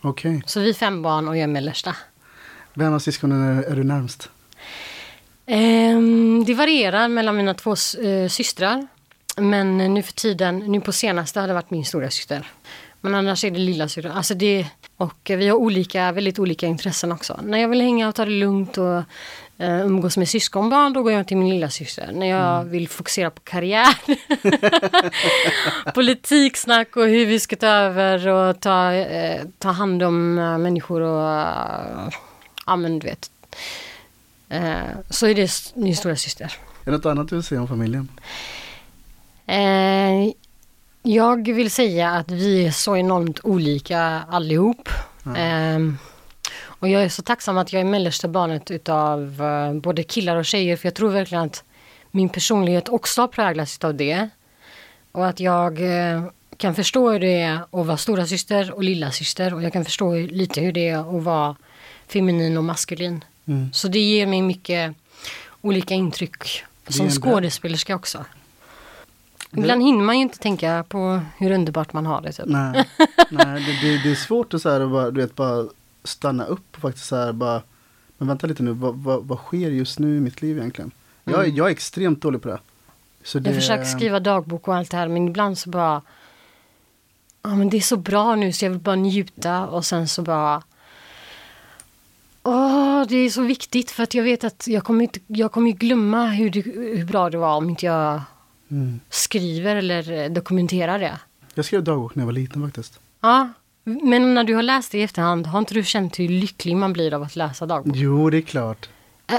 [0.00, 0.42] Okej.
[0.46, 1.96] Så vi är fem barn och jag är mellersta.
[2.74, 4.30] Vem av syskonen är, är du närmst?
[5.46, 7.76] Ehm, det varierar mellan mina två
[8.28, 8.86] systrar.
[9.36, 12.50] Men nu för tiden, nu på senaste har det varit min stora syster.
[13.00, 14.10] Men annars är det lilla syster.
[14.10, 14.66] Alltså det,
[14.98, 17.40] och vi har olika, väldigt olika intressen också.
[17.42, 19.02] När jag vill hänga och ta det lugnt och
[19.58, 22.10] eh, umgås med syskonbarn, då går jag till min lilla syster.
[22.12, 23.94] När jag vill fokusera på karriär,
[25.94, 31.00] politiksnack och hur vi ska ta över och ta, eh, ta hand om eh, människor
[31.00, 32.08] och eh,
[32.66, 33.30] ja men du vet.
[34.48, 34.78] Eh,
[35.10, 36.52] så är det min stora syster.
[36.84, 38.08] Är det något annat du vill säga om familjen?
[41.02, 44.88] Jag vill säga att vi är så enormt olika allihop.
[45.36, 45.78] Eh,
[46.60, 50.44] och jag är så tacksam att jag är mellersta barnet utav eh, både killar och
[50.44, 51.64] tjejer för jag tror verkligen att
[52.10, 54.28] min personlighet också har präglats av det.
[55.12, 56.22] Och att jag eh,
[56.56, 59.84] kan förstå hur det är att vara stora syster och lilla syster och jag kan
[59.84, 61.56] förstå lite hur det är att vara
[62.06, 63.24] feminin och maskulin.
[63.46, 63.72] Mm.
[63.72, 64.94] Så det ger mig mycket
[65.60, 68.24] olika intryck som skådespelerska också.
[69.56, 72.32] Ibland hinner man ju inte tänka på hur underbart man har det.
[72.32, 72.46] Typ.
[72.46, 72.88] Nej,
[73.30, 75.66] nej det, det, det är svårt att så här, bara, du vet, bara
[76.04, 77.62] stanna upp och faktiskt så här, bara,
[78.18, 80.90] men vänta lite nu, vad, vad, vad sker just nu i mitt liv egentligen?
[81.24, 82.58] Jag, är- jag är extremt dålig på det.
[83.22, 86.02] Så det Jag försöker skriva dagbok och allt det här men ibland så bara
[87.42, 90.22] Ja men det är så bra nu så jag vill bara njuta och sen så
[90.22, 90.62] bara
[92.42, 95.70] Åh, det är så viktigt för att jag vet att jag kommer, inte, jag kommer
[95.70, 98.20] glömma hur, det, hur bra det var om inte jag
[98.70, 99.00] Mm.
[99.10, 101.18] skriver eller eh, dokumenterar det.
[101.54, 103.00] Jag skrev dagbok när jag var liten faktiskt.
[103.20, 103.48] Ja,
[103.84, 106.92] men när du har läst det i efterhand, har inte du känt hur lycklig man
[106.92, 107.96] blir av att läsa dagbok?
[107.96, 108.88] Jo, det är klart.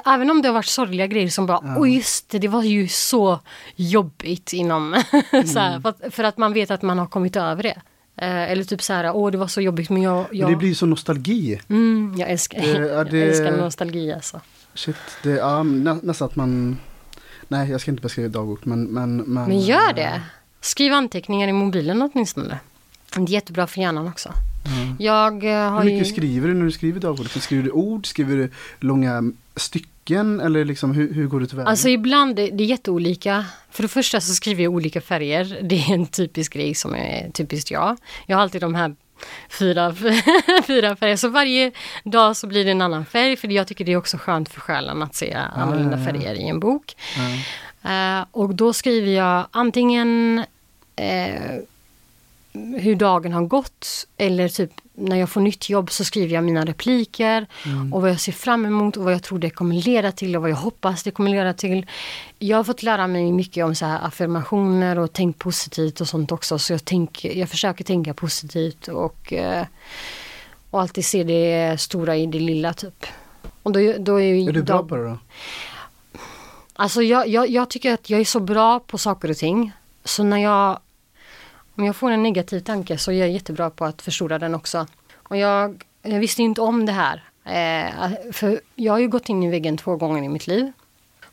[0.05, 1.75] Även om det har varit sorgliga grejer som bara, Ja.
[1.79, 3.39] oj just det, det var ju så
[3.75, 5.03] jobbigt inom,
[5.45, 7.81] så här, för, att, för att man vet att man har kommit över det.
[8.17, 10.57] Eh, eller typ så här, åh det var så jobbigt men jag, jag, Men det
[10.57, 11.59] blir så nostalgi.
[11.69, 14.41] mm, jag älskar, Det- ja, det- jag älskar nostalgi alltså.
[14.73, 16.77] Shit, det, ja, nä, nästan att man...
[17.51, 18.83] Nej, jag ska inte beskriva dagbok, men...
[18.83, 20.21] Men, men, Men gör det!
[20.61, 22.59] Skriv anteckningar i mobilen åtminstone.
[23.15, 24.33] Det är jättebra för hjärnan också.
[24.65, 24.95] Mm.
[24.99, 26.13] Jag eh, har Hur mycket ju...
[26.13, 27.23] skriver du när du skriver dagbok?
[27.23, 28.07] Liksom, Skriver du ord?
[28.07, 30.39] Skriver du långa stycken?
[30.39, 31.67] Eller liksom, hur, hur går du tillväga?
[31.67, 33.45] Alltså ibland, det är jätteolika.
[33.71, 35.59] För det första så skriver jag olika färger.
[35.63, 37.97] Det är en typisk grej som är typiskt jag.
[38.25, 38.95] Jag har alltid de här
[39.49, 39.95] fyra,
[40.67, 41.15] fyra färger.
[41.15, 41.71] Så varje
[42.03, 43.37] dag så blir det en annan färg.
[43.37, 46.11] För jag tycker det är också skönt för själen att se annorlunda ja, ja.
[46.11, 46.95] färger i en bok.
[47.17, 48.19] Ja.
[48.19, 50.43] Eh, och då skriver jag antingen
[50.95, 51.59] eh,
[52.53, 56.65] hur dagen har gått eller typ när jag får nytt jobb så skriver jag mina
[56.65, 57.47] repliker
[57.93, 60.41] och vad jag ser fram emot och vad jag tror det kommer leda till och
[60.41, 61.85] vad jag hoppas det kommer leda till.
[62.39, 66.31] Jag har fått lära mig mycket om så här affirmationer och tänk positivt och sånt
[66.31, 69.65] också så jag, tänker, jag försöker tänka positivt och, eh,
[70.69, 73.05] och alltid se det stora i det lilla typ.
[73.63, 75.17] Och då, då är, Är du bra på det då?
[76.73, 79.71] Alltså jag, jag, jag tycker att jag är så bra på saker och ting.
[80.03, 80.79] Så när jag,
[81.79, 84.87] om jag får en negativ tanke så är jag jättebra på att förstora den också.
[85.13, 87.23] Och jag, jag visste inte om det här.
[87.45, 90.71] Eh, för jag har ju gått in i väggen två gånger i mitt liv.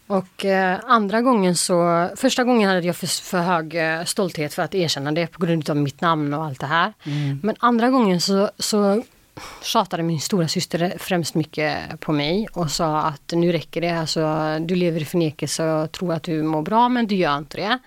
[0.07, 4.63] Och eh, andra gången så, första gången hade jag för, för hög eh, stolthet för
[4.63, 6.93] att erkänna det på grund av mitt namn och allt det här.
[7.43, 9.03] Men andra gången så, så
[9.63, 13.99] tjatade min stora syster främst mycket på mig och sa att nu räcker det.
[13.99, 17.57] Alltså, du lever i förnekelse och tror att du mår bra men du gör inte
[17.57, 17.79] det.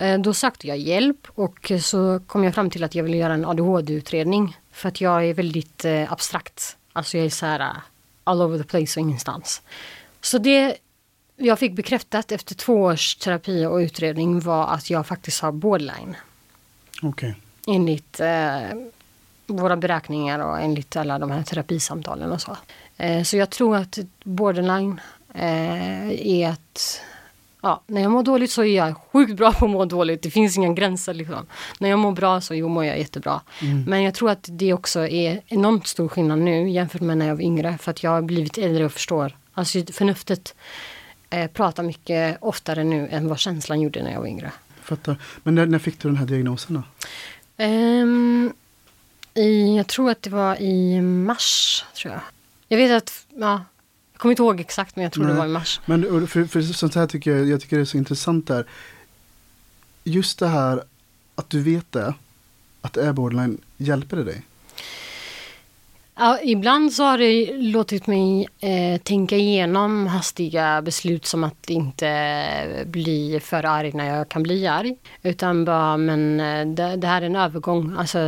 [0.00, 3.34] Eh, Då sökte jag hjälp och så kom jag fram till att jag ville göra
[3.34, 4.56] en ADHD-utredning.
[4.72, 6.76] För att jag är väldigt eh, abstrakt.
[6.92, 7.76] Alltså jag är så här uh,
[8.24, 9.62] all over the place och ingenstans.
[10.20, 10.76] Så det
[11.36, 16.16] jag fick bekräftat efter två års terapi och utredning var att jag faktiskt har borderline.
[17.02, 17.34] Okej.
[17.66, 18.60] Enligt eh,
[19.46, 22.56] våra beräkningar och enligt alla de här terapisamtalen och så.
[22.96, 25.00] Eh, så jag tror att borderline
[25.34, 27.00] eh, är att
[27.62, 30.22] Ja, när jag mår dåligt så är jag sjukt bra på att må dåligt.
[30.22, 31.46] Det finns inga gränser liksom.
[31.78, 33.40] När jag mår bra så jo, mår jag jättebra.
[33.86, 37.34] Men jag tror att det också är enormt stor skillnad nu jämfört med när jag
[37.34, 37.78] var yngre.
[37.78, 39.36] För att jag har blivit äldre och förstår.
[39.54, 40.54] Alltså förnuftet
[41.30, 44.52] eh, pratar mycket oftare nu än vad känslan gjorde när jag var yngre.
[44.82, 45.16] Fattar.
[45.42, 46.82] Men när, när fick du den här diagnosen då?
[47.56, 48.52] Ehm,
[49.34, 52.22] i, jag tror att det var i mars, tror jag.
[52.68, 53.64] Jag vet att, ja,
[54.20, 55.32] kommer inte ihåg exakt men jag tror Nej.
[55.32, 55.80] det var i mars.
[55.86, 58.66] Men för, för sånt här tycker jag, jag tycker det är så intressant där.
[60.04, 60.82] Just det här
[61.34, 62.14] att du vet det,
[62.80, 64.42] att det är borderline, hjälper det dig?
[66.14, 72.84] Ja, ibland så har det låtit mig eh, tänka igenom hastiga beslut som att inte
[72.86, 74.96] bli för arg när jag kan bli arg.
[75.22, 78.18] Utan bara, men eh, det, det här är en övergång, alltså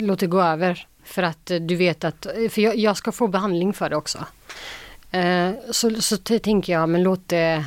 [0.00, 0.86] låt det gå över.
[1.04, 4.18] För att eh, du vet att, för jag, jag ska få behandling för det också.
[5.10, 7.64] Eh, så, så tänker jag, men låt det,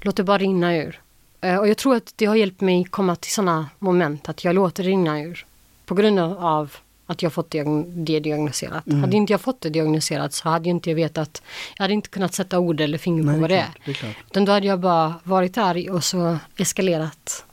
[0.00, 1.00] låt det bara rinna ur.
[1.40, 4.54] Eh, och jag tror att det har hjälpt mig komma till sådana moment att jag
[4.54, 5.46] låter det rinna ur.
[5.86, 6.76] På grund av
[7.06, 8.86] att jag fått det diagnoserat.
[8.86, 9.00] Mm.
[9.00, 11.42] Hade inte jag fått det diagnoserat så hade jag inte vetat,
[11.76, 13.68] jag hade inte kunnat sätta ord eller finger på Nej, vad det är.
[13.84, 14.18] Det är.
[14.30, 17.44] Utan då hade jag bara varit arg och så eskalerat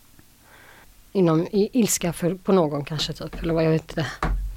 [1.11, 3.41] inom i, ilska för, på någon kanske typ.
[3.41, 4.07] Eller vad jag vet inte.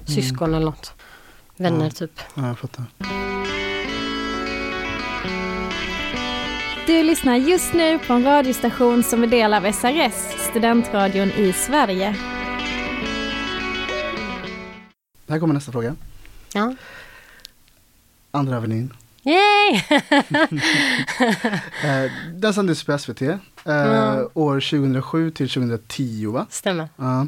[0.05, 0.93] Syskon eller något.
[1.55, 1.87] Vänner Mm.
[1.87, 1.91] Ja.
[1.91, 2.19] typ.
[2.35, 2.85] Ja, jag fattar.
[6.89, 10.13] Du lyssnar just nu på en radiostation som är del av SRS,
[10.49, 12.15] studentradion i Sverige.
[15.27, 15.95] Här kommer nästa fråga.
[16.53, 16.75] Ja.
[18.31, 18.93] Andra Avenyn.
[19.23, 19.81] Yay!
[21.83, 24.29] Eh, den sändes på SVT eh, Ja.
[24.33, 26.47] år 2007 till 2010 va?
[26.49, 26.89] Stämmer.
[26.95, 27.27] Ja.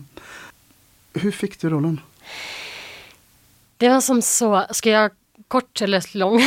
[1.13, 1.99] Hur fick du rollen?
[3.77, 5.11] Det var som så, ska jag
[5.47, 6.41] kort eller lång?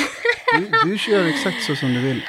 [0.59, 2.23] Du, du kör exakt så som du vill.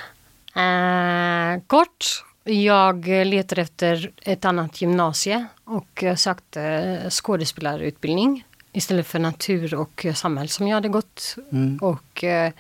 [0.56, 2.24] Eh, kort.
[2.44, 8.44] Jag letade efter ett annat gymnasie och eh, sökte skådespelarutbildning
[8.76, 11.36] istället för natur och eh, samhäll som jag hade gått.
[11.52, 11.78] Mm.
[11.78, 12.52] Och eh,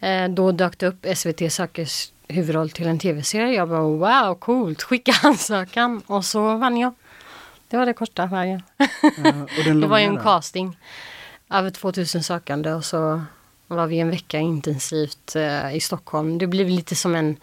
[0.00, 1.88] eh, då dök det upp SVT söker
[2.28, 3.54] huvudroll till en tv-serie.
[3.54, 6.94] Jag bara wow, coolt, skicka ansökan och så vann jag.
[7.68, 8.62] Det var det korta vägen.
[8.76, 9.32] Ja,
[9.64, 10.78] Det var ju en casting.
[11.50, 13.22] Över 2000 sökande och så
[13.76, 16.38] var vi en vecka intensivt eh, i Stockholm.
[16.38, 17.36] Det blev lite som en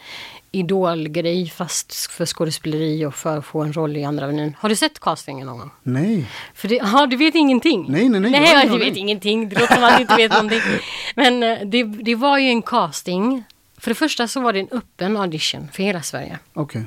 [0.51, 4.55] idolgrej fast för skådespeleri och för att få en roll i andra avenyn.
[4.59, 5.71] Har du sett castingen någon gång?
[5.83, 6.25] Nej.
[6.53, 7.85] För det, ja, du vet ingenting?
[7.89, 9.49] Nej, nej, nej, jag Nej, ingen du vet ingenting.
[9.49, 10.61] Det låter som att du inte vet någonting.
[11.15, 13.43] Men eh, det, det var ju en casting.
[13.77, 16.39] För det första så var det en öppen audition för hela Sverige.
[16.53, 16.85] Okej.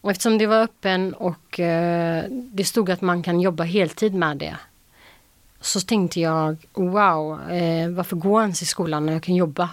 [0.00, 4.36] Och eftersom det var öppen och eh, det stod att man kan jobba heltid med
[4.36, 4.56] det.
[5.64, 9.70] Så tänkte jag, wow, eh, varför gå ens i skolan när jag kan jobba?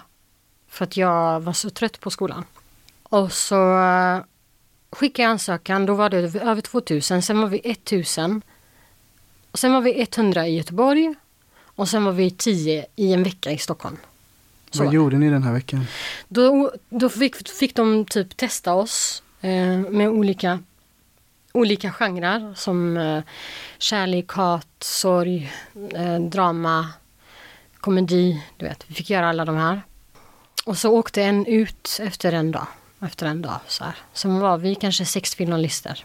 [0.68, 2.44] För att jag var så trött på skolan.
[3.02, 4.20] Och så eh,
[4.90, 8.42] skickade jag ansökan, då var det över 2000, sen var vi 1000.
[9.50, 11.14] Och sen var vi 100 i Göteborg.
[11.64, 13.96] Och sen var vi 10 i en vecka i Stockholm.
[14.70, 14.84] Så.
[14.84, 15.84] Vad gjorde ni den här veckan?
[16.28, 20.58] Då, då fick, fick de typ testa oss eh, med olika,
[21.52, 23.22] olika genrer som eh,
[23.78, 25.52] kärlek, hat, sorg,
[25.94, 26.88] eh, drama,
[27.80, 28.42] komedi.
[28.56, 29.82] Du vet, vi fick göra alla de här.
[30.64, 32.66] Och så åkte en ut efter en dag.
[33.00, 33.96] Efter en dag så här.
[34.12, 36.04] Sen var vi kanske sex finalister.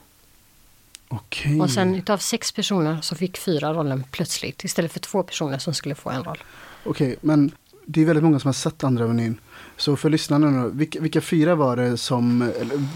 [1.08, 1.62] Okej.
[1.62, 4.64] Och sen utav sex personer så fick fyra rollen plötsligt.
[4.64, 6.44] Istället för två personer som skulle få en roll.
[6.84, 7.52] Okej, men
[7.86, 9.40] det är väldigt många som har sett Andra Avenyn.
[9.78, 12.52] Så för lyssnarna nu, vilka, vilka fyra var det som,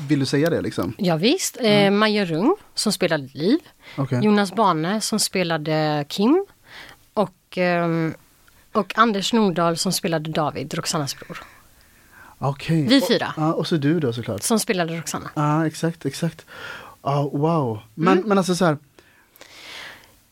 [0.07, 0.93] vill du säga det liksom?
[0.97, 1.57] Ja, visst.
[1.61, 3.59] Eh, Maja Rung som spelade Liv.
[3.97, 4.19] Okej.
[4.23, 6.45] Jonas Bane som spelade Kim.
[7.13, 8.13] Och, ehm,
[8.71, 11.43] och Anders Nordahl som spelade David, Roxannas bror.
[12.37, 12.87] Okej.
[12.89, 13.33] Vi Och- fyra.
[13.37, 14.43] Ja, och så du då såklart.
[14.43, 15.29] Som spelade Roxanna.
[15.35, 16.45] Ja, exakt, exakt.
[17.03, 17.79] Ja, wow.
[17.95, 18.29] Men, Mm.
[18.29, 18.77] men alltså så här.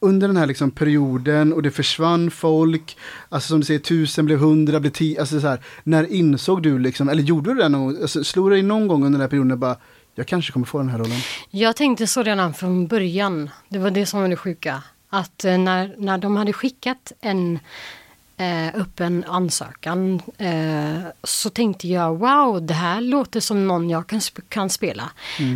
[0.01, 2.97] Under den här liksom perioden och det försvann folk,
[3.29, 5.59] alltså som du säger tusen blev hundra, blev tio, alltså så här.
[5.83, 8.87] När insåg du liksom, eller gjorde du det någon gång, alltså, slog du dig någon
[8.87, 9.75] gång under den här perioden bara,
[10.15, 11.19] jag kanske kommer få den här rollen?
[11.49, 13.49] Jag tänkte så redan från början.
[13.69, 14.83] Det var det som var det sjuka.
[15.09, 17.59] att eh, när, när de hade skickat en
[18.37, 24.07] eh, upp en ansökan eh, så tänkte jag wow, det här låter som någon jag
[24.07, 25.09] kan, sp- kan spela.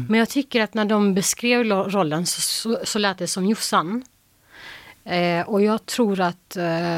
[0.10, 4.04] Men jag tycker att när de beskrev rollen så, så, så lät det som Jossan.
[5.06, 6.98] Eh, och jag tror att, eh,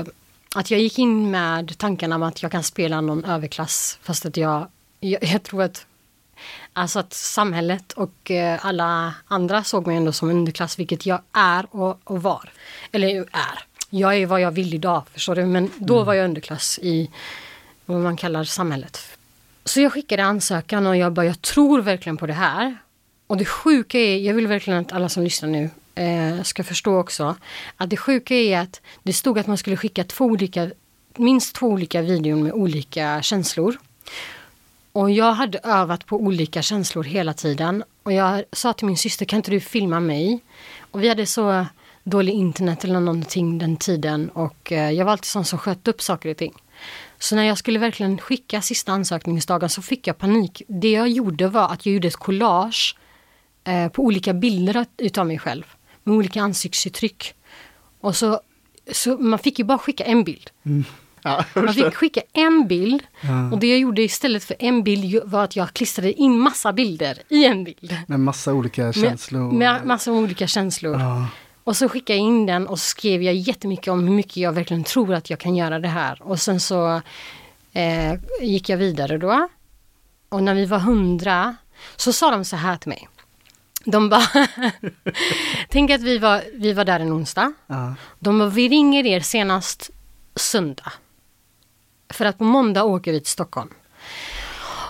[0.56, 4.38] att jag gick in med tankarna om att jag kan spela någon överklass fast att
[4.38, 4.68] jag,
[5.00, 5.86] jag, jag tror att
[6.74, 11.66] Alltså att samhället och eh, alla andra såg mig ändå som underklass, vilket jag är
[11.72, 12.52] och, och var.
[12.92, 13.66] Eller är.
[13.90, 15.46] Jag är vad jag vill idag, förstår du?
[15.46, 17.10] Men då var jag underklass i
[17.86, 19.00] vad man kallar samhället.
[19.66, 22.78] Så jag skickade ansökan och jag bara, jag tror verkligen på det här.
[23.28, 27.00] Och det sjuka är, jag vill verkligen att alla som lyssnar nu eh, ska förstå
[27.00, 27.36] också,
[27.78, 30.72] att det sjuka är att det stod att man skulle skicka två olika,
[31.16, 33.78] minst två olika videon med olika känslor.
[34.92, 37.84] Och jag hade övat på olika känslor hela tiden.
[38.04, 40.40] Och jag sa till min syster, kan inte du filma mig?
[40.92, 41.66] Och vi hade så
[42.06, 46.02] dålig internet eller någonting den tiden och eh, jag var alltid sån som sköt upp
[46.02, 46.54] saker och ting.
[47.20, 50.62] Så när jag skulle verkligen skicka sista ansökningsdagen så fick jag panik.
[50.68, 52.98] Det jag gjorde var att jag gjorde ett collage
[53.64, 55.64] eh, på olika bilder utav mig själv.
[56.06, 57.34] Med olika ansiktsuttryck.
[58.02, 58.40] Och så,
[58.92, 60.50] så man fick ju bara skicka en bild.
[61.22, 63.04] Ja, Man fick skicka en bild
[63.52, 67.18] och det jag gjorde istället för en bild var att jag klistrade in massa bilder
[67.30, 67.98] i en bild.
[68.08, 69.52] med massa olika känslor.
[69.52, 71.00] Med, med massa olika känslor.
[71.00, 71.28] Ja.
[71.64, 74.84] Och så skickade jag in den och skrev jag jättemycket om hur mycket jag verkligen
[74.84, 76.22] tror att jag kan göra det här.
[76.22, 77.02] Och sen så
[77.74, 79.48] eh, gick jag vidare då.
[80.30, 81.56] Och när vi var hundra
[81.96, 83.08] så sa de så här till mig.
[83.86, 84.28] De bara,
[85.70, 87.54] tänk att vi var, vi var där en onsdag.
[87.68, 87.96] Ja.
[88.20, 89.92] De bara, vi ringer er senast
[90.36, 90.92] söndag.
[92.10, 93.70] För att på måndag åker vi till Stockholm.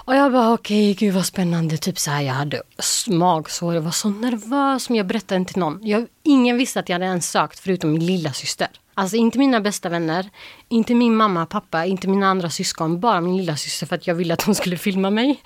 [0.06, 1.78] Och jag bara okej, gud vad spännande.
[1.78, 2.62] Typ så här, jag hade
[3.08, 5.80] magsår, jag var så nervös men jag berättade inte till någon.
[5.88, 8.68] Jag, ingen visste att jag hade ens sökt förutom min lilla syster.
[8.94, 10.30] Alltså inte mina bästa vänner,
[10.70, 14.16] inte min mamma, pappa, inte mina andra syskon, bara min lilla syster för att jag
[14.16, 15.42] ville att hon skulle filma mig.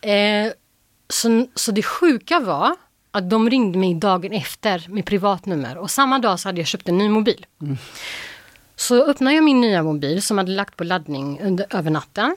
[0.00, 0.52] Eh,
[1.12, 2.76] så, så det sjuka var
[3.10, 6.88] att de ringde mig dagen efter med privatnummer och samma dag så hade jag köpt
[6.88, 7.46] en ny mobil.
[8.76, 12.36] Så öppnade jag min nya mobil som hade lagt på laddning under, över natten.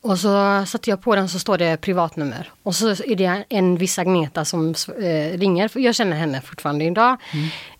[0.00, 2.52] Och så satte jag på den så står det privatnummer.
[2.62, 5.70] Och så är det en viss Agneta som eh, ringer.
[5.78, 7.16] Jag känner henne fortfarande idag.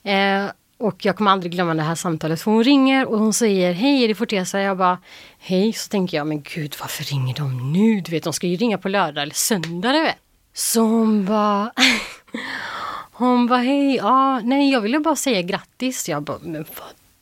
[0.03, 0.45] Eh,
[0.79, 2.41] och jag kommer aldrig glömma det här samtalet.
[2.41, 4.61] För hon ringer och hon säger Hej, är det Fortesa?
[4.61, 4.99] Jag bara
[5.39, 8.01] Hej, så tänker jag men gud varför ringer de nu?
[8.01, 10.17] Du vet, de ska ju ringa på lördag eller söndag, du vet.
[10.55, 11.73] Så hon bara
[13.13, 16.09] Hon bara hej, ja, nej jag ville bara säga grattis.
[16.09, 16.65] Jag bara, men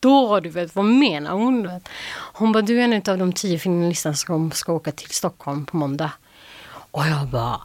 [0.03, 0.41] vadå?
[0.41, 1.63] Du vet, vad menar hon?
[1.63, 1.89] Du vet?
[2.33, 5.77] Hon bara, du är en av de tio finalisterna som ska åka till Stockholm på
[5.77, 6.13] måndag.
[6.91, 7.61] Och jag bara,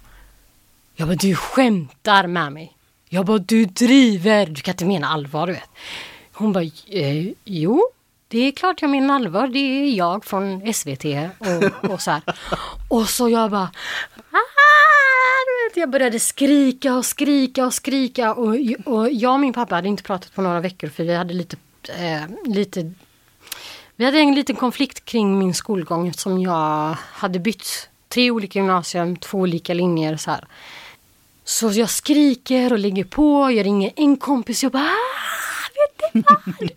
[0.95, 2.77] jag bara, du skämtar med mig.
[3.13, 4.45] Jag bara, du driver.
[4.45, 5.69] Du kan inte mena allvar, du vet.
[6.33, 7.89] Hon bara, eh, jo,
[8.27, 9.47] det är klart jag menar allvar.
[9.47, 11.05] Det är jag från SVT
[11.39, 12.21] och, och så här.
[12.87, 13.71] Och så jag bara,
[14.31, 18.33] ah, jag började skrika och skrika och skrika.
[18.33, 21.33] Och, och jag och min pappa hade inte pratat på några veckor för vi hade
[21.33, 21.57] lite,
[21.99, 22.93] eh, lite
[23.95, 29.17] vi hade en liten konflikt kring min skolgång eftersom jag hade bytt tre olika gymnasium,
[29.17, 30.47] två olika linjer så här.
[31.43, 36.21] Så jag skriker och ligger på, jag ringer en kompis, jag bara ah, vet du
[36.21, 36.69] vad?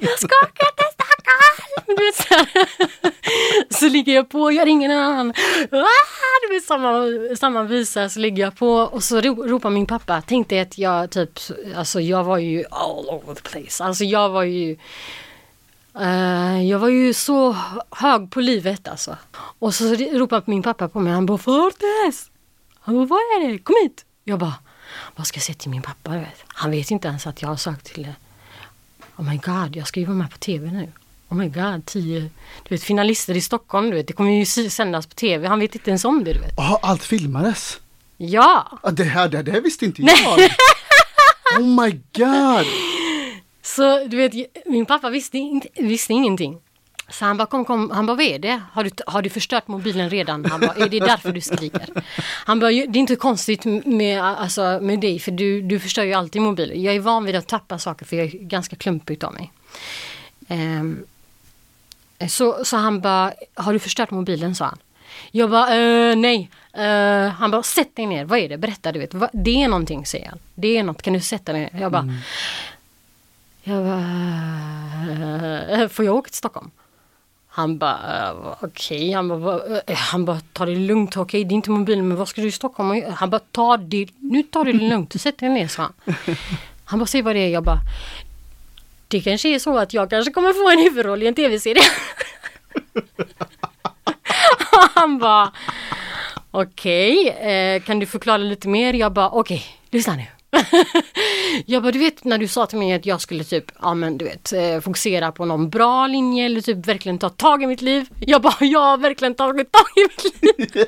[0.00, 1.96] Jag skakar till Stockholm!
[1.96, 2.68] Du vet, så, här.
[3.80, 5.30] så ligger jag på, jag ringer en annan.
[5.72, 7.04] Ah, du vet, samma,
[7.36, 10.22] samma visa så ligger jag på och så ro, ropar min pappa.
[10.26, 11.38] Tänk dig att jag typ,
[11.76, 13.84] alltså jag var ju all over the place.
[13.84, 14.76] Alltså jag var ju
[16.00, 17.56] Uh, jag var ju så
[17.90, 19.16] hög på livet alltså.
[19.58, 21.12] Och så ropade min pappa på mig.
[21.12, 22.30] Han bara Fortes!
[22.80, 23.58] Han bara vad är det?
[23.58, 24.04] Kom hit!
[24.24, 24.54] Jag bara
[25.16, 26.10] vad ska jag säga till min pappa?
[26.10, 26.44] Vet?
[26.46, 28.14] Han vet inte ens att jag har sökt till det.
[29.16, 30.92] Oh my god, jag ska ju vara med på tv nu.
[31.28, 32.20] Oh my god, tio
[32.62, 33.90] du vet, finalister i Stockholm.
[33.90, 35.46] Du vet, det kommer ju sändas på tv.
[35.48, 36.32] Han vet inte ens om det.
[36.32, 36.54] Du vet.
[36.56, 37.80] Jaha, allt filmades?
[38.16, 38.78] Ja!
[38.92, 40.40] Det här det, det visste inte jag.
[41.60, 42.66] oh my god!
[43.62, 44.32] Så du vet,
[44.66, 46.60] min pappa visste, inte, visste ingenting.
[47.08, 48.62] Så han bara, kom, kom, han bara, vad är det?
[48.72, 50.44] Har du, har du förstört mobilen redan?
[50.44, 51.88] Han bara, är det därför du skriker?
[52.22, 56.12] Han bara, det är inte konstigt med, alltså, med dig, för du, du förstör ju
[56.12, 56.82] alltid mobilen.
[56.82, 59.52] Jag är van vid att tappa saker, för jag är ganska klumpig utav mig.
[60.48, 61.06] Ehm,
[62.28, 64.54] så, så han bara, har du förstört mobilen?
[64.54, 64.78] sa han.
[65.30, 66.50] Jag bara, eh, nej.
[66.72, 68.58] Eh, han bara, sätt dig ner, vad är det?
[68.58, 69.14] Berätta, du vet.
[69.14, 69.28] Va?
[69.32, 70.38] Det är någonting, säger han.
[70.54, 71.80] Det är något, kan du sätta dig ner?
[71.80, 72.14] Jag bara,
[73.62, 76.70] jag bara, får jag åka till Stockholm?
[77.54, 79.12] Han bara, uh, okej, okay.
[79.12, 82.16] han bara, uh, han bara, ta det lugnt, okej, okay, det är inte mobilen, men
[82.16, 83.04] vad ska du i Stockholm?
[83.14, 86.14] Han bara, ta det, nu tar det lugnt, sätt dig ner, sa han.
[86.84, 87.78] Han bara, säg vad det är, jag bara,
[89.08, 91.82] det kanske är så att jag kanske kommer få en huvudroll i en tv-serie.
[94.72, 95.52] Och han bara
[96.50, 98.94] Okej, eh, kan du förklara lite mer?
[98.94, 100.26] Jag bara okej, lyssna nu.
[101.66, 104.18] jag bara, du vet när du sa till mig att jag skulle typ, ja men
[104.18, 107.82] du vet, eh, fokusera på någon bra linje eller typ verkligen ta tag i mitt
[107.82, 108.06] liv.
[108.20, 110.84] Jag bara, jag har verkligen tagit tag i mitt liv.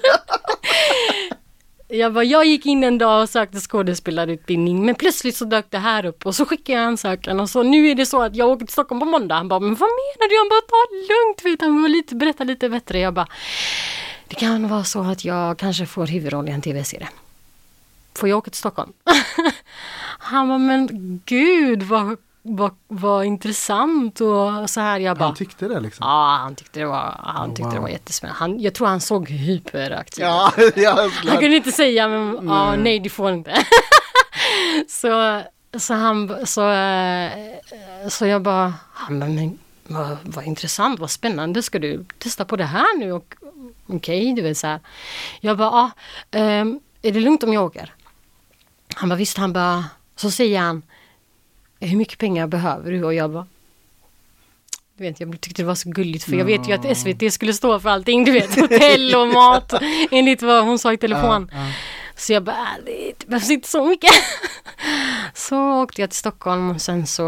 [1.98, 5.78] jag bara, jag gick in en dag och sökte skådespelarutbildning men plötsligt så dök det
[5.78, 8.48] här upp och så skickade jag ansökan och så nu är det så att jag
[8.48, 9.34] åker till Stockholm på måndag.
[9.34, 10.38] Han bara, men vad menar du?
[10.38, 12.98] Han bara, ta det lugnt, vet han lite, berätta lite bättre.
[12.98, 13.28] Jag bara,
[14.28, 17.08] det kan vara så att jag kanske får huvudrollen i en tv-serie.
[18.18, 18.92] Får jag åka till Stockholm?
[20.18, 20.88] Han bara, men
[21.24, 24.98] gud vad, vad, vad intressant och så här.
[24.98, 26.06] Jag bara, Han tyckte det liksom.
[26.06, 27.82] ja han tyckte det var, han Oh, tyckte det wow.
[27.82, 28.38] var jättespännande.
[28.38, 32.78] Han, jag tror han såg hyperaktiv Ja, ja han kunde inte säga men ja, Nej.
[32.78, 33.64] nej du får inte.
[34.88, 35.42] så,
[35.78, 37.30] så han så, eh,
[38.08, 42.56] så jag bara, han bara, men vad, vad intressant, vad spännande, ska du testa på
[42.56, 43.20] det här nu?
[43.86, 44.80] Okej, du vet så här.
[45.40, 45.90] Jag bara, ah,
[46.30, 47.92] ehm, är det lugnt om jag åker?
[48.94, 49.84] Han bara, visst, han bara,
[50.16, 50.82] så säger han,
[51.80, 53.04] hur mycket pengar behöver du?
[53.04, 53.46] Och jag bara,
[54.96, 57.52] du vet, jag tyckte det var så gulligt för jag vet ju att SVT skulle
[57.54, 59.72] stå för allting, du vet, hotell och mat
[60.10, 61.50] enligt vad hon sa i telefon.
[61.52, 61.72] Ja, ja.
[62.16, 64.10] Så jag bara, "Äh, det, det behövs inte så mycket.
[65.34, 67.22] så åkte jag till Stockholm och sen så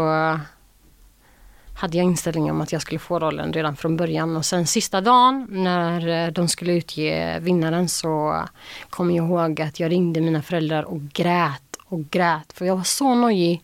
[1.77, 5.01] hade jag inställningen om att jag skulle få rollen redan från början och sen sista
[5.01, 8.43] dagen när eh, de skulle utge vinnaren så
[8.89, 12.83] kom jag ihåg att jag ringde mina föräldrar och grät och grät för jag var
[12.83, 13.63] så nojig.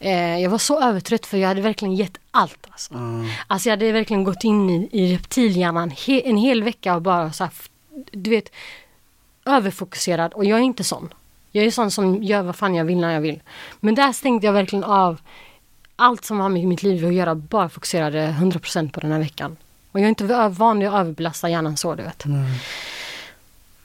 [0.00, 2.66] Eh, jag var så övertrött för jag hade verkligen gett allt.
[2.70, 2.94] Alltså.
[2.94, 3.24] Ja.
[3.46, 7.44] Alltså jag hade verkligen gått in i, i reptilhjärnan en hel vecka och bara så
[7.44, 7.52] här,
[8.10, 8.52] du vet,
[9.44, 11.14] överfokuserad och jag är inte sån.
[11.50, 13.42] Jag är sån som gör vad fan jag vill när jag vill.
[13.80, 15.20] Men där stängde jag verkligen av
[16.02, 19.56] allt som har med mitt liv att göra, bara fokuserade 100% på den här veckan.
[19.92, 22.24] Och jag är inte van vid att överbelasta hjärnan så, du vet.
[22.24, 22.44] Mm.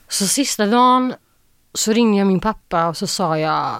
[0.07, 1.13] Så sista dagen
[1.74, 3.76] så ringde jag min pappa och så sa jag,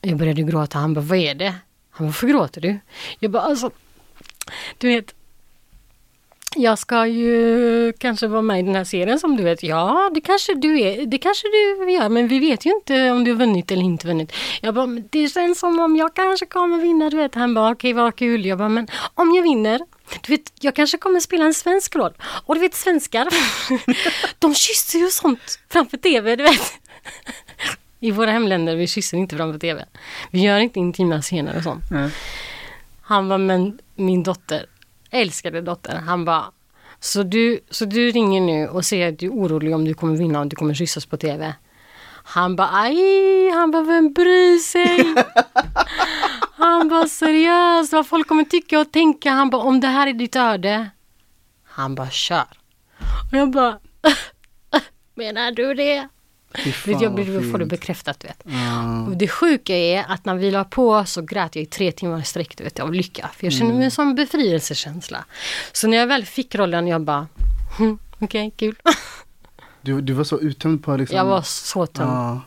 [0.00, 1.54] jag började gråta, han bara, vad är det?
[1.90, 2.78] Han bara, varför gråter du?
[3.18, 3.70] Jag bara, alltså,
[4.78, 5.14] du vet,
[6.56, 9.62] jag ska ju kanske vara med i den här serien som du vet.
[9.62, 11.06] Ja, det kanske du är.
[11.06, 14.06] Det kanske du gör, men vi vet ju inte om du har vunnit eller inte
[14.06, 14.32] vunnit.
[14.60, 17.34] Jag bara, det känns som om jag kanske kommer vinna, du vet.
[17.34, 18.46] Han bara, okej vad kul.
[18.46, 19.80] Jag bara, men om jag vinner,
[20.26, 22.12] du vet, jag kanske kommer spela en svensk roll.
[22.20, 23.28] Och du vet svenskar,
[24.38, 26.72] de kysser ju sånt framför tv, du vet.
[28.00, 29.84] I våra hemländer, vi kysser inte framför tv.
[30.30, 31.84] Vi gör inte intima scener och sånt.
[31.90, 32.10] Nej.
[33.02, 34.66] Han var men min dotter,
[35.14, 36.44] älskade dotter, han bara
[37.00, 40.16] så du, så du ringer nu och säger att du är orolig om du kommer
[40.16, 41.54] vinna och du kommer kyssas på tv.
[42.24, 45.14] Han bara aj, han bara vem bryr sig?
[46.56, 49.30] han bara seriöst, vad folk kommer tycka och tänka.
[49.30, 50.90] Han bara om det här är ditt öde.
[51.64, 52.46] Han bara kör.
[53.32, 53.78] Och jag bara
[55.14, 56.08] menar du det?
[56.54, 57.70] Fan, jag vad blir, får det fint.
[57.70, 58.42] bekräftat du vet.
[58.44, 59.06] Ja.
[59.06, 62.20] Och det sjuka är att när vi la på så grät jag i tre timmar
[62.20, 63.30] i sträck du vet, av lycka.
[63.36, 65.24] För jag kände mig som befrielsekänsla.
[65.72, 67.26] Så när jag väl fick rollen jag bara,
[67.78, 68.74] hm, okej kul.
[69.80, 71.16] Du, du var så uttömd på liksom...
[71.16, 72.10] Jag var så tömd.
[72.10, 72.40] Ja.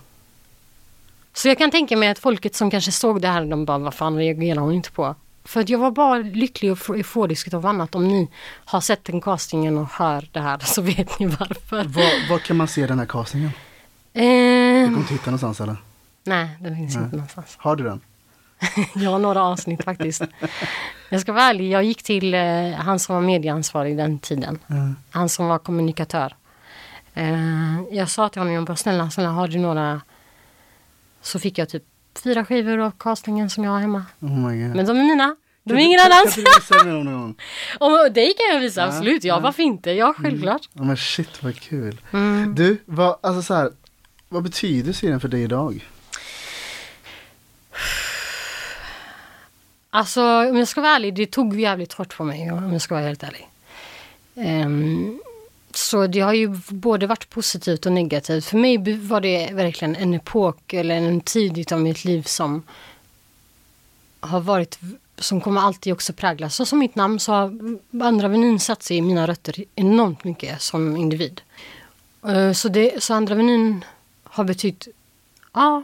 [1.33, 3.93] Så jag kan tänka mig att folket som kanske såg det här, de bara, vad
[3.93, 5.15] fan reagerar hon inte på?
[5.43, 7.95] För att jag var bara lycklig och euforisk av annat.
[7.95, 8.27] Om ni
[8.65, 11.83] har sett den castingen och hör det här så vet ni varför.
[11.83, 13.51] Var, var kan man se den här castingen?
[14.17, 15.75] Du Eh, kommer inte hitta någonstans eller?
[16.23, 17.03] nej, den finns Nej.
[17.03, 17.55] inte någonstans.
[17.57, 18.01] Har du den?
[18.95, 20.21] Jag har några avsnitt faktiskt.
[21.09, 24.59] Jag ska vara ärlig, jag gick till eh, han som var medieansvarig den tiden.
[24.69, 24.95] Mm.
[25.11, 26.35] Han som var kommunikatör.
[27.13, 30.01] Eh, jag sa till honom, jag bara snälla, snälla har du några...
[31.21, 31.83] Så fick jag typ
[32.23, 34.05] fyra skivor av castingen som jag har hemma.
[34.19, 34.75] Oh my god.
[34.75, 35.35] Men de är mina.
[35.63, 36.35] De är ingen annans.
[36.35, 37.35] Kan du visa mig någon gång?
[37.79, 39.23] Och dig kan jag visa, Ja, absolut.
[39.23, 39.39] Ja, ja.
[39.39, 39.91] varför inte?
[39.91, 40.69] Ja, självklart.
[40.73, 42.01] Ja men shit vad kul.
[42.13, 42.55] Mm.
[42.55, 43.71] Du, vad, alltså så här,
[44.29, 45.87] vad betyder serien för dig idag?
[49.89, 52.95] Alltså om jag ska vara ärlig, det tog jävligt hårt på mig om jag ska
[52.95, 53.47] vara helt ärlig.
[54.33, 55.19] Um,
[55.73, 58.45] så det har ju både varit positivt och negativt.
[58.45, 62.63] För mig var det verkligen en epok eller en tid av mitt liv som
[64.19, 64.79] har varit,
[65.17, 66.55] som kommer alltid också präglas.
[66.55, 67.45] Så som mitt namn så har
[68.03, 71.41] Andra Avenyn satt sig i mina rötter enormt mycket som individ.
[72.27, 73.83] Ehm, så, det, så Andra Avenyn
[74.37, 74.87] har betytt,
[75.53, 75.83] ja,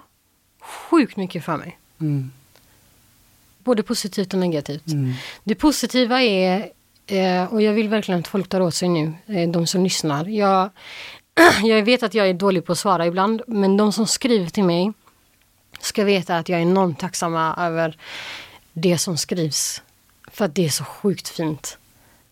[0.62, 1.80] sjukt mycket för mig.
[2.02, 2.32] Mm.
[3.64, 4.88] Både positivt och negativt.
[4.88, 5.14] Mm.
[5.44, 6.70] Det positiva är,
[7.08, 10.26] eh, och jag vill verkligen att folk tar åt sig nu, eh, de som lyssnar.
[10.26, 10.70] Jag,
[11.64, 14.64] jag vet att jag är dålig på att svara ibland, men de som skriver till
[14.64, 14.94] mig
[15.80, 17.98] ska veta att jag är enormt tacksamma över
[18.74, 19.82] det som skrivs.
[20.32, 21.78] För att det är så sjukt fint.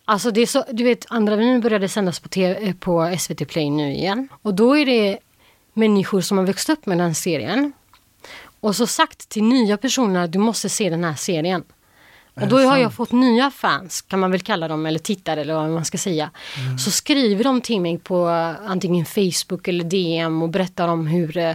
[0.04, 3.48] Alltså det är så, du vet, Andra vyn började sändas på, TV, eh, på SVT
[3.48, 4.28] Play nu igen.
[4.42, 5.18] Och då är det
[5.72, 7.72] människor som har växt upp med den serien.
[8.60, 11.64] Och så sagt till nya personer att du måste se den här serien.
[12.34, 15.54] Och då har jag fått nya fans, kan man väl kalla dem, eller tittare eller
[15.54, 16.30] vad man ska säga.
[16.84, 18.28] Så skriver de till mig på
[18.66, 21.54] antingen Facebook eller DM och berättar om hur, eh,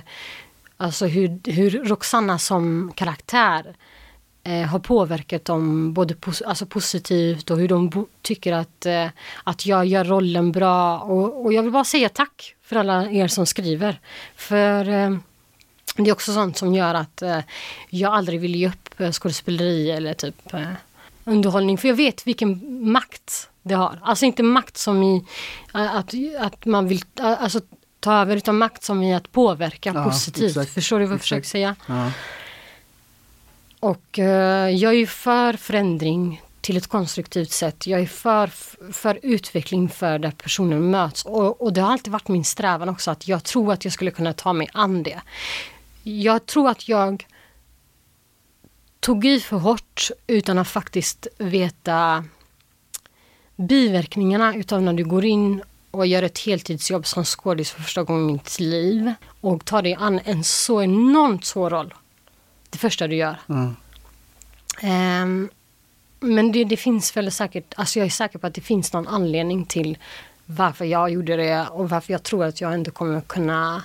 [0.77, 3.75] alltså hur, hur Roxanna som karaktär
[4.47, 9.07] eh, har påverkat dem både pos alltså positivt och hur de tycker att, eh,
[9.43, 10.99] att jag gör rollen bra.
[10.99, 13.99] Och, och jag vill bara säga tack för alla er som skriver.
[14.35, 15.17] För eh,
[15.95, 17.39] det är också sånt som gör att eh,
[17.89, 20.61] jag aldrig vill ge upp eh, skådespeleri eller typ eh,
[21.23, 21.77] underhållning.
[21.77, 23.99] För jag vet vilken makt det har.
[24.01, 25.25] Alltså inte makt som i
[25.71, 27.61] att, att man vill alltså,
[27.99, 30.49] ta över utan makt som i att påverka Ja, positivt.
[30.49, 31.23] exakt, Förstår du vad jag exakt.
[31.23, 31.75] försöker säga?
[31.85, 32.11] Ja.
[33.79, 37.87] Och eh, jag är ju för förändring till ett konstruktivt sätt.
[37.87, 38.47] Jag är för,
[38.93, 41.25] för utveckling för där personer möts.
[41.25, 44.11] Och, och det har alltid varit min strävan också att jag tror att jag skulle
[44.11, 45.21] kunna ta mig an det.
[46.03, 47.25] Jag tror att jag
[48.99, 52.25] tog i för hårt utan att faktiskt veta
[53.55, 55.61] biverkningarna utav när du går in
[55.91, 59.95] och gör ett heltidsjobb som skådis för första gången i mitt liv och tar dig
[59.99, 61.93] an en så enormt svår roll.
[62.69, 63.35] Det första du gör.
[63.47, 63.73] Ja.
[64.81, 65.49] Ehm,
[66.19, 69.07] men det, det finns väl säkert, alltså jag är säker på att det finns någon
[69.07, 69.97] anledning till
[70.45, 73.83] varför jag gjorde det och varför jag tror att jag ändå kommer kunna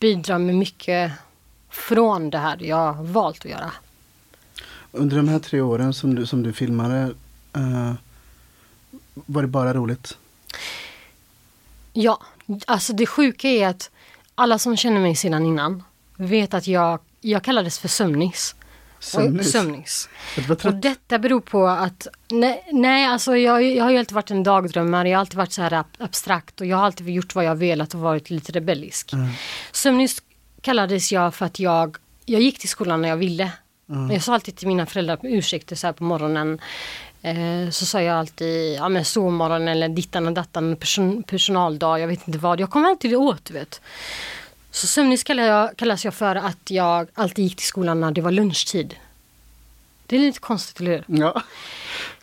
[0.00, 1.12] bidra med mycket
[1.70, 3.72] från det här jag valt att göra.
[4.92, 7.14] Under de här tre åren som du, som du filmade,
[7.52, 7.92] eh,
[9.14, 10.18] var det bara roligt?
[11.92, 12.22] Ja,
[12.66, 13.90] alltså det sjuka är att
[14.34, 15.82] alla som känner mig sedan innan
[16.16, 18.54] vet att jag, jag kallades för sömnis.
[18.98, 19.46] Sömnis?
[19.46, 20.08] Och, sömnis.
[20.64, 24.42] Och detta beror på att, nej, nej alltså jag, jag har ju alltid varit en
[24.42, 27.44] dagdrömmare, jag har alltid varit så här ab- abstrakt och jag har alltid gjort vad
[27.44, 29.12] jag velat och varit lite rebellisk.
[29.12, 29.28] Mm.
[29.72, 30.22] Sömnis
[30.60, 33.52] kallades jag för att jag, jag gick till skolan när jag ville.
[34.12, 36.58] Jag sa alltid till mina föräldrar ursäkter så här på morgonen.
[37.22, 42.08] Eh, så sa jag alltid, ja men sovmorgon eller dittan och dattan, person, personaldag, jag
[42.08, 42.60] vet inte vad.
[42.60, 43.80] Jag kommer alltid åt, du vet.
[44.70, 48.30] Så sömnis jag, kallas jag för att jag alltid gick till skolan när det var
[48.30, 48.94] lunchtid.
[50.06, 51.04] Det är lite konstigt, eller hur?
[51.18, 51.42] Ja.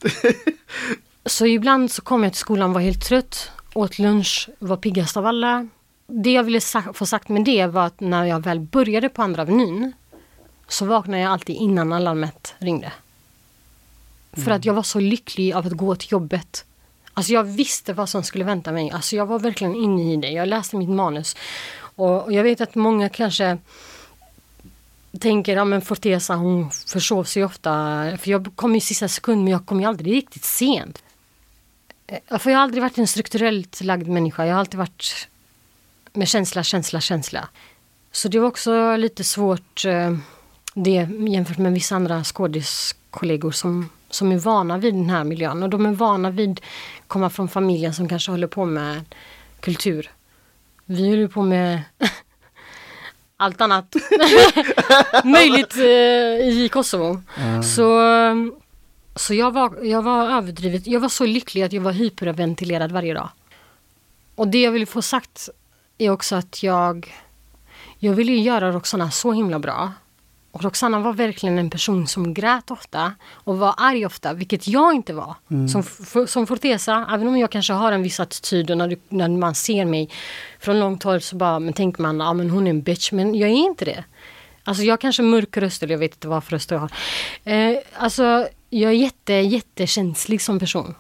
[1.26, 5.26] Så ibland så kom jag till skolan, var helt trött, åt lunch, var piggast av
[5.26, 5.68] alla.
[6.08, 9.22] Det jag ville sa- få sagt med det var att när jag väl började på
[9.22, 9.92] Andra Avenyn
[10.68, 12.92] så vaknade jag alltid innan alarmet ringde.
[14.34, 16.66] För att jag var så lycklig av att gå till jobbet.
[17.14, 18.92] Alltså jag visste vad som skulle vänta mig.
[18.92, 20.30] Alltså jag var verkligen inne i det.
[20.30, 21.36] Jag läste mitt manus.
[21.98, 23.58] Och och jag vet att många kanske
[25.20, 27.72] tänker, ja men Fortesa hon försov sig ofta.
[28.18, 31.04] För jag kom i sista sekund men jag kom ju aldrig riktigt sent.
[32.08, 34.46] Eh, för jag har aldrig varit en strukturellt lagd människa.
[34.46, 35.28] Jag har alltid varit
[36.14, 37.50] med känsla, känsla, känsla.
[38.12, 40.18] Så det var också lite svårt eh,
[40.74, 45.64] det jämfört med vissa andra skådiskollegor som, som är vana vid den här miljön.
[45.64, 49.16] Och de är vana vid att komma från familjen som kanske håller på med
[49.60, 50.12] kultur.
[50.90, 51.84] Vi håller på med
[53.38, 53.96] allt annat
[55.24, 57.22] möjligt eh, i Kosovo.
[57.76, 58.02] Så,
[59.16, 63.14] så jag, var, jag var överdrivet, jag var så lycklig att jag var hyperventilerad varje
[63.14, 63.30] dag.
[64.36, 65.50] Och det jag vill få sagt
[65.98, 67.16] är också att jag,
[68.00, 69.92] jag ville ju göra Roxana så himla bra.
[70.58, 74.94] Och Roxana var verkligen en person som grät ofta och var arg ofta, vilket jag
[74.94, 75.36] inte var.
[75.72, 79.00] Som, f- som Fortesa, även om jag kanske har en viss attityd och när, du,
[79.10, 80.10] när man ser mig
[80.60, 83.36] från långt håll så bara, men tänker man, ja men hon är en bitch, men
[83.36, 84.04] jag är inte det.
[84.64, 86.92] Alltså jag kanske mörk röst eller jag vet inte vad för röst jag har.
[87.44, 90.96] Eh, alltså jag är jätte, jättekänslig som person.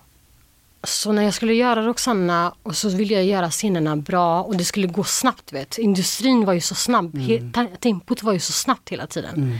[0.83, 4.65] Så när jag skulle göra Roxanna och så ville jag göra scenerna bra och det
[4.65, 5.77] skulle gå snabbt vet.
[5.77, 7.17] Industrin var ju så snabb,
[7.53, 9.59] ta- tempot var ju så snabbt hela tiden.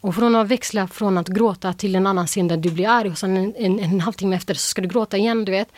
[0.00, 3.10] Och från att växla från att gråta till en annan scen där du blir arg
[3.10, 5.68] och sen en, en, en halvtimme efter så ska du gråta igen, du vet.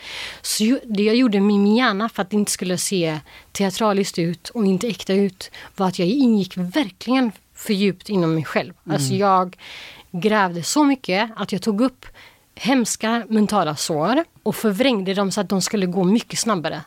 [0.41, 3.19] Så ju, det jag gjorde med min hjärna för att det inte skulle se
[3.51, 8.45] teatraliskt ut och inte äkta ut var att jag ingick verkligen för djupt inom mig
[8.45, 8.73] själv.
[8.89, 9.57] Alltså jag
[10.11, 12.05] grävde så mycket att jag tog upp
[12.59, 16.81] hemska mentala sår och förvrängde dem så att de skulle gå mycket snabbare.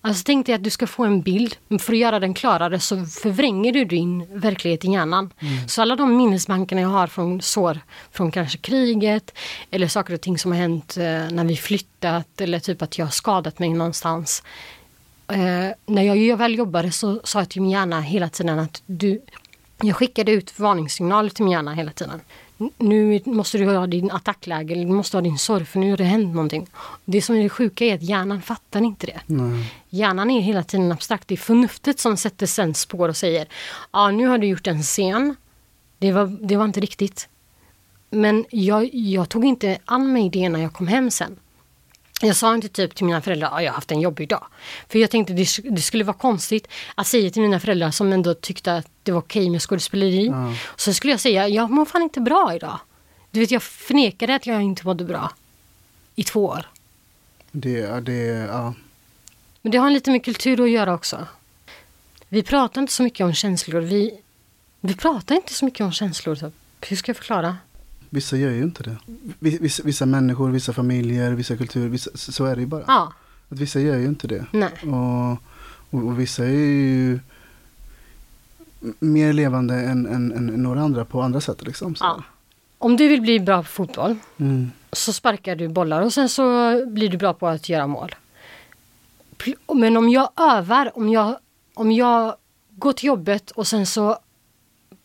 [0.00, 2.80] Alltså tänk dig att du ska få en bild, men för att göra den klarare
[2.80, 5.30] så förvränger du din verklighet i hjärnan.
[5.66, 7.80] Så alla de minnesbankerna jag har från sår
[8.12, 9.34] från kanske kriget
[9.70, 13.06] eller saker och ting som har hänt eh, när vi flyttat eller typ att jag
[13.06, 14.42] har skadat mig någonstans.
[15.28, 19.22] Eh, när jag väl jobbade så sa jag till min hjärna hela tiden att du,
[19.82, 22.20] jag skickade ut varningssignaler till min hjärna hela tiden.
[22.78, 25.96] Nu måste du ha din attackläge, eller du måste ha din sorg för nu har
[25.96, 26.66] det hänt någonting.
[27.04, 29.20] Det som är det sjuka är att hjärnan fattar inte det.
[29.26, 29.72] Nej.
[29.90, 31.28] Hjärnan är hela tiden abstrakt.
[31.28, 33.48] Det är förnuftet som sätter sen spår och säger
[33.92, 35.36] ja nu har du gjort en scen.
[35.98, 37.28] Det var, det var inte riktigt.
[38.10, 41.36] Men jag, jag tog inte an mig det när jag kom hem sen.
[42.26, 44.46] Jag sa inte typ till mina föräldrar att jag har haft en jobbig dag.
[44.88, 48.34] För jag tänkte det, det skulle vara konstigt att säga till mina föräldrar som ändå
[48.34, 50.26] tyckte att det var okej med skådespeleri.
[50.26, 50.54] Ja.
[50.76, 52.78] Så skulle jag säga, jag mår fan inte bra idag.
[53.30, 55.32] Du vet, jag förnekade att jag inte mådde bra.
[56.14, 56.70] I två år.
[57.52, 58.12] Det, det,
[58.50, 58.74] ja.
[59.62, 61.26] Men det har lite med kultur att göra också.
[62.28, 63.80] Vi pratar inte så mycket om känslor.
[63.80, 64.20] Vi,
[64.80, 66.36] vi pratar inte så mycket om känslor.
[66.36, 66.54] Typ.
[66.80, 67.56] Hur ska jag förklara?
[68.14, 68.96] Vissa gör ju inte det.
[69.38, 72.84] Vi- Vissa, vissa människor, vissa familjer, vissa kulturer, vissa, så är det ju bara.
[72.86, 73.12] Ja,
[73.48, 74.46] Att vissa gör ju inte det.
[74.52, 74.70] nej.
[74.82, 75.30] Och,
[75.90, 77.20] och, och vissa är ju
[79.00, 81.62] mer levande än, än, än några andra på andra sätt.
[81.62, 82.04] Liksom, så.
[82.04, 82.22] Ja.
[82.78, 84.70] Om du vill bli bra på fotboll Mm.
[84.92, 86.42] så sparkar du bollar och sen så
[86.86, 88.14] blir du bra på att göra mål.
[89.74, 91.38] Men om jag övar, om jag,
[91.74, 92.36] om jag
[92.70, 94.18] går till jobbet och sen så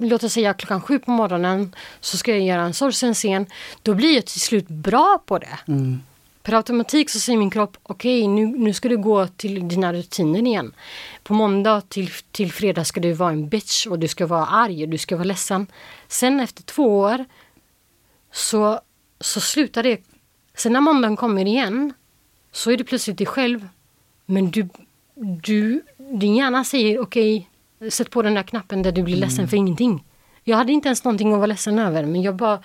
[0.07, 3.45] låt oss säga klockan sju på morgonen så ska jag göra en sorgsen scen.
[3.83, 5.59] Då blir jag till slut bra på det.
[5.67, 6.01] Mm.
[6.43, 10.39] Per automatik så säger min kropp, okej nu, nu ska du gå till dina rutiner
[10.39, 10.73] igen.
[11.23, 14.83] På måndag till, till fredag ska du vara en bitch och du ska vara arg
[14.83, 15.67] och du ska vara ledsen.
[16.07, 17.25] Sen efter två år
[18.31, 18.81] så,
[19.19, 20.01] så slutar det.
[20.55, 21.93] Sen när måndagen kommer igen
[22.51, 23.67] så är du plötsligt dig själv.
[24.25, 24.69] Men du,
[25.41, 27.48] du, din hjärna säger okej,
[27.89, 30.03] sätt på den där knappen där du blir ledsen för ingenting.
[30.43, 32.59] Jag hade inte ens någonting att vara ledsen över men jag bara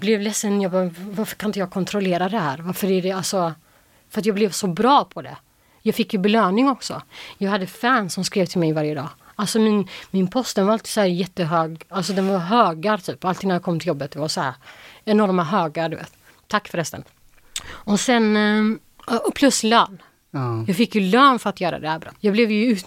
[0.00, 0.60] blev ledsen.
[0.60, 2.58] Jag bara, varför kan inte jag kontrollera det här?
[2.58, 3.54] Varför är det alltså...
[4.10, 5.36] För att jag blev så bra på det.
[5.82, 7.02] Jag fick ju belöning också.
[7.38, 9.08] Jag hade fans som skrev till mig varje dag.
[9.34, 11.84] Alltså min, min post den var alltid så här jättehög.
[11.88, 13.24] Alltså den var högar typ.
[13.24, 14.10] Alltid när jag kom till jobbet.
[14.10, 14.54] Det var så här
[15.04, 16.12] enorma högar du vet.
[16.46, 17.04] Tack förresten.
[17.66, 18.36] Och sen,
[19.08, 20.02] eh, och plus lön.
[20.34, 20.64] Ja.
[20.66, 22.10] Jag fick ju lön för att göra det här bra.
[22.20, 22.84] Jag blev ju, ut,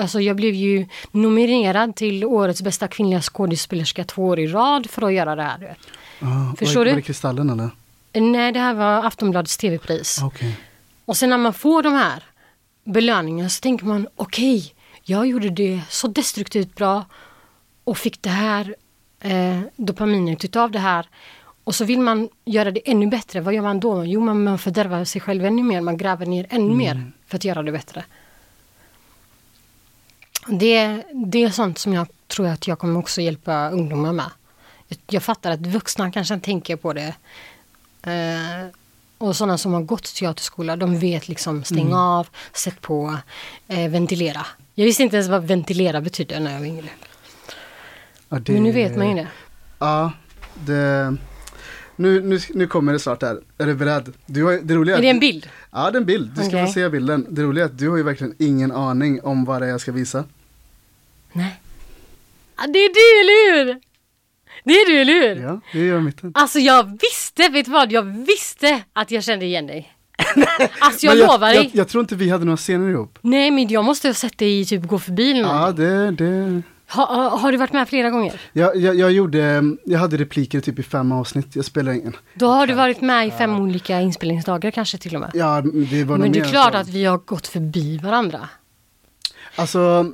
[0.00, 5.02] alltså jag blev ju nominerad till årets bästa kvinnliga skådespelerska två år i rad för
[5.02, 5.76] att göra det här.
[6.20, 6.90] Ja, Förstår var, du?
[6.90, 7.70] Var det Kristallen eller?
[8.12, 10.20] Nej, det här var Aftonbladets tv-pris.
[10.22, 10.56] Okej.
[11.04, 12.22] Och sen när man får de här
[12.84, 17.04] belöningarna så tänker man okej, jag gjorde det så destruktivt bra
[17.84, 18.74] och fick det här
[19.20, 21.06] eh, dopaminet utav det här.
[21.68, 23.40] Och så vill man göra det ännu bättre.
[23.40, 24.04] Vad gör man då?
[24.04, 25.80] Jo, man, man fördärvar sig själv ännu mer.
[25.80, 28.04] Man gräver ner ännu mer för att göra det bättre.
[30.46, 34.30] Det, det är sånt som jag tror att jag kommer också hjälpa ungdomar med.
[34.88, 37.14] Jag, jag fattar att vuxna kanske tänker på det.
[38.02, 38.66] Eh,
[39.18, 43.16] och sådana som har gått teaterskola, de vet liksom stäng av, sätt på,
[43.68, 44.46] eh, ventilera.
[44.74, 46.88] Jag visste inte ens vad ventilera betyder när jag var yngre.
[48.28, 49.28] Ja, det- Men nu vet man ju det.
[49.78, 50.12] Ja,
[50.54, 51.16] det...
[51.98, 53.40] Nu, nu, nu kommer det snart här.
[53.58, 54.12] Är du beredd?
[54.26, 55.48] Du har, det roliga Är det en bild?
[55.72, 56.30] Ja, det är en bild.
[56.36, 56.66] Du ska Okej.
[56.66, 57.26] få se bilden.
[57.30, 59.80] Det roliga är att du har ju verkligen ingen aning om vad det är jag
[59.80, 60.24] ska visa.
[61.32, 61.60] Nej.
[62.56, 63.80] Ah, det är du, eller hur?
[64.64, 65.42] Det är du, eller hur?
[65.42, 66.32] Ja, det gör mitten.
[66.34, 67.92] Alltså jag visste, vet du vad?
[67.92, 69.92] Jag visste att jag kände igen dig.
[70.78, 71.70] alltså jag Men lovar jag, dig.
[71.72, 73.18] jag, jag tror inte vi hade några scener ihop.
[73.20, 75.84] Nej men jag måste ha sett dig typ gå förbi eller Ja, någonting.
[75.84, 76.62] det, det...
[76.88, 78.40] ha, ha, Har du varit med flera gånger?
[78.52, 81.56] Jag, jag, jag gjorde, jag hade repliker typ i fem avsnitt.
[81.56, 82.16] Jag spelar ingen.
[82.34, 85.30] Då har du varit med i fem olika inspelningsdagar kanske till och med.
[85.34, 88.48] Ja, det var Men det är klart att vi har gått förbi varandra.
[89.56, 90.12] Alltså,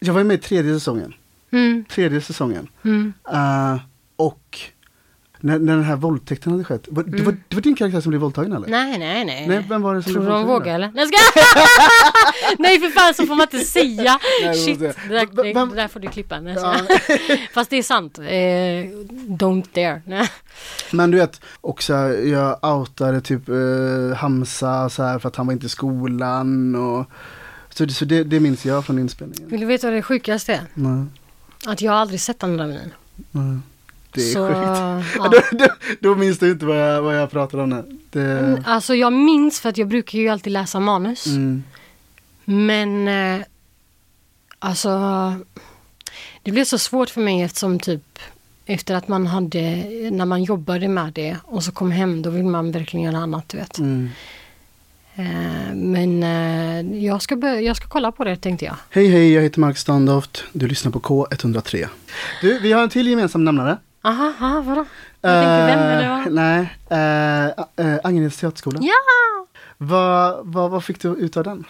[0.00, 1.14] jag var ju med i tredje säsongen.
[1.50, 2.68] Mm, Tredje säsongen.
[2.82, 3.12] mm.
[3.32, 3.80] Eh,
[4.16, 4.58] och
[5.46, 6.84] när, när den här våldtäkten hade skett.
[6.88, 8.68] Var, det, var, det var din karaktär som blev våldtagen eller?
[8.68, 9.46] Nej, nej, nej.
[9.48, 10.90] Nej, vem var det som Tror du de vågar eller?
[10.94, 11.16] Nej, ska...
[12.58, 14.18] nej för fan så får man inte säga.
[14.42, 16.40] Nej, Shit, det där, det, det där får du klippa.
[16.40, 16.76] Nej, Ja.
[17.54, 18.18] Fast det är sant.
[18.18, 18.24] Eh,
[19.28, 20.02] don't dare.
[20.06, 20.28] Nej.
[20.92, 21.92] Men du vet, också
[22.24, 27.06] jag outade typ eh, Hamza så här för att han var inte i skolan och
[27.70, 29.48] så, det- så det, det minns jag från inspelningen.
[29.48, 30.60] Vill du veta vad det sjukaste är?
[30.74, 31.04] Nej,
[31.66, 32.92] Att jag aldrig sett Andra vinen.
[33.30, 33.58] nej.
[34.16, 35.16] Det är så, sjukt.
[35.18, 35.28] Ja.
[35.50, 35.66] Då, då,
[36.00, 37.68] då minns du inte vad jag, vad jag pratar om.
[38.10, 41.26] Det, Mm, Alltså jag minns för att jag brukar ju alltid läsa manus.
[41.26, 41.62] mm,
[42.44, 43.46] Men eh,
[44.58, 44.90] alltså
[46.42, 48.18] det blev så svårt för mig eftersom typ
[48.66, 49.60] efter att man hade,
[50.10, 53.48] när man jobbade med det och så kom hem då vill man verkligen göra annat
[53.48, 53.78] du vet.
[53.78, 54.10] mm.
[55.18, 58.76] Eh, men eh, jag, ska jag ska kolla på det tänkte jag.
[58.90, 60.44] Hej hej, jag heter Mark Standoft.
[60.52, 61.86] Du lyssnar på K103.
[62.40, 63.78] Du, vi har en till gemensam nämnare.
[64.06, 64.84] Aha, aha vadå?
[65.20, 66.32] Jag tänkte vem eller vad?
[66.32, 68.80] Nej, uh, uh, Angeneds teaterskola.
[68.82, 69.46] Ja!
[69.76, 71.64] Vad, vad, vad fick du ut av den?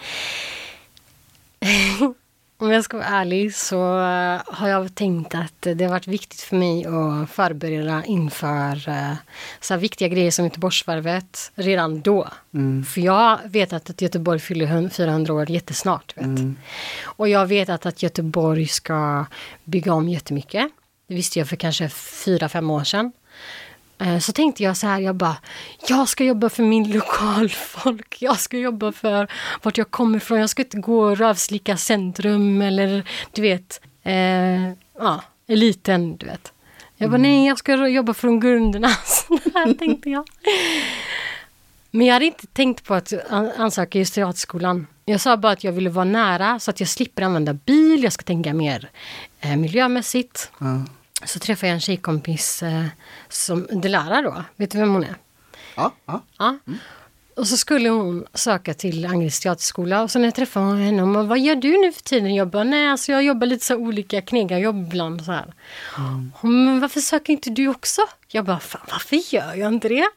[2.59, 6.41] om jag ska vara ärlig så eh, har jag tänkt att det har varit viktigt
[6.41, 9.15] för mig att förbereda inför eh,
[9.61, 12.29] så här viktiga grejer som Göteborgsvarvet redan då.
[12.55, 12.85] Mm.
[12.85, 16.13] För jag vet att, Göteborg fyller hun- 400 år jättesnart.
[16.17, 16.25] Vet.
[16.25, 16.57] Mm.
[17.05, 19.25] Och jag vet att, att Göteborg ska
[19.65, 20.71] bygga om jättemycket.
[21.09, 21.89] Det visste jag för kanske
[22.25, 23.13] fyra fem år sedan.
[23.99, 25.37] Eh, Så tänkte jag så här, jag bara,
[25.89, 28.17] jag ska jobba för min lokalfolk.
[28.23, 29.29] Jag ska jobba för
[29.63, 30.41] vart jag kommer ifrån.
[30.41, 36.53] Jag ska inte gå och rövslicka centrum eller du vet, eh, ja, eliten, du vet.
[36.97, 38.89] Jag bara, nej, jag ska jobba från grunderna.
[39.05, 40.25] Så här tänkte jag.
[41.91, 44.87] Men jag hade inte tänkt på att an- ansöka just teaterskolan.
[45.05, 48.05] Jag sa bara att jag ville vara nära så att jag slipper använda bil.
[48.05, 48.91] Jag ska tänka mer
[49.41, 50.51] eh, miljömässigt.
[50.59, 50.85] Ja.
[51.25, 52.85] Så träffade jag en tjejkompis eh,
[53.29, 54.45] som Delara då.
[54.57, 55.17] Vet du vem hon är?
[55.77, 56.23] Ja, ja.
[56.39, 56.59] Ja.
[57.37, 61.13] Och så skulle hon söka till Angereds teaterskola och så när jag träffade henne, hon
[61.13, 62.35] bara, vad gör du nu för tiden?
[62.35, 65.55] Jag bara, nej alltså jag jobbar lite så här olika knega jobb ibland så här.
[66.35, 68.01] Hon, men varför söker inte du också?
[68.29, 70.09] Jag bara, fan varför gör jag inte det?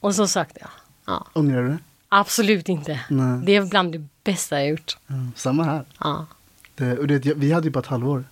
[0.00, 0.70] Och så sökte jag.
[1.06, 1.78] Ja, Ångrar du det?
[2.08, 3.00] absolut inte.
[3.08, 3.40] Nej.
[3.46, 4.96] Det är bland det bästa jag gjort.
[5.06, 5.14] Ja.
[5.36, 5.84] Samma här.
[6.00, 6.26] Ja,
[6.74, 8.24] Det, och det, vi hade ju bara ett halvår.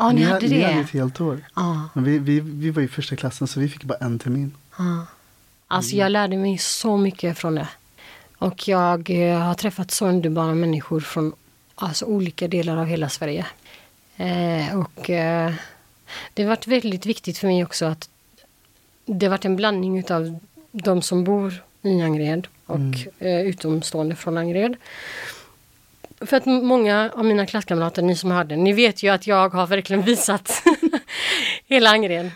[0.00, 0.64] Ja ni hade Ni det?
[0.64, 1.44] hade ett helt år.
[1.56, 1.88] Ja.
[1.94, 4.54] Men vi, vi, vi var i första klassen så vi fick bara en termin.
[4.78, 5.06] Ja.
[5.68, 7.68] Alltså jag lärde mig så mycket från det.
[8.38, 11.32] Och jag eh, har träffat så underbara människor från
[11.74, 13.46] alltså, olika delar av hela Sverige.
[14.16, 15.52] Eh, och eh,
[16.34, 18.08] det har varit väldigt viktigt för mig också att
[19.06, 20.38] det har varit en blandning av
[20.72, 24.76] de som bor i Angered och eh, utomstående från Angered.
[26.26, 29.66] För att många av mina klasskamrater, ni som hörde, ni vet ju att jag har
[29.66, 30.62] verkligen visat
[31.66, 32.30] hela Angered.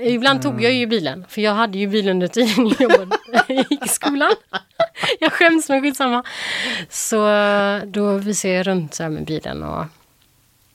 [0.00, 3.16] Ibland tog jag ju bilen, för jag hade ju bil under tiden jag jobbade
[3.84, 4.32] i skolan.
[5.20, 6.22] Jag skäms men skitsamma.
[6.88, 9.84] Så eh, då visade jag runt så här med bilen och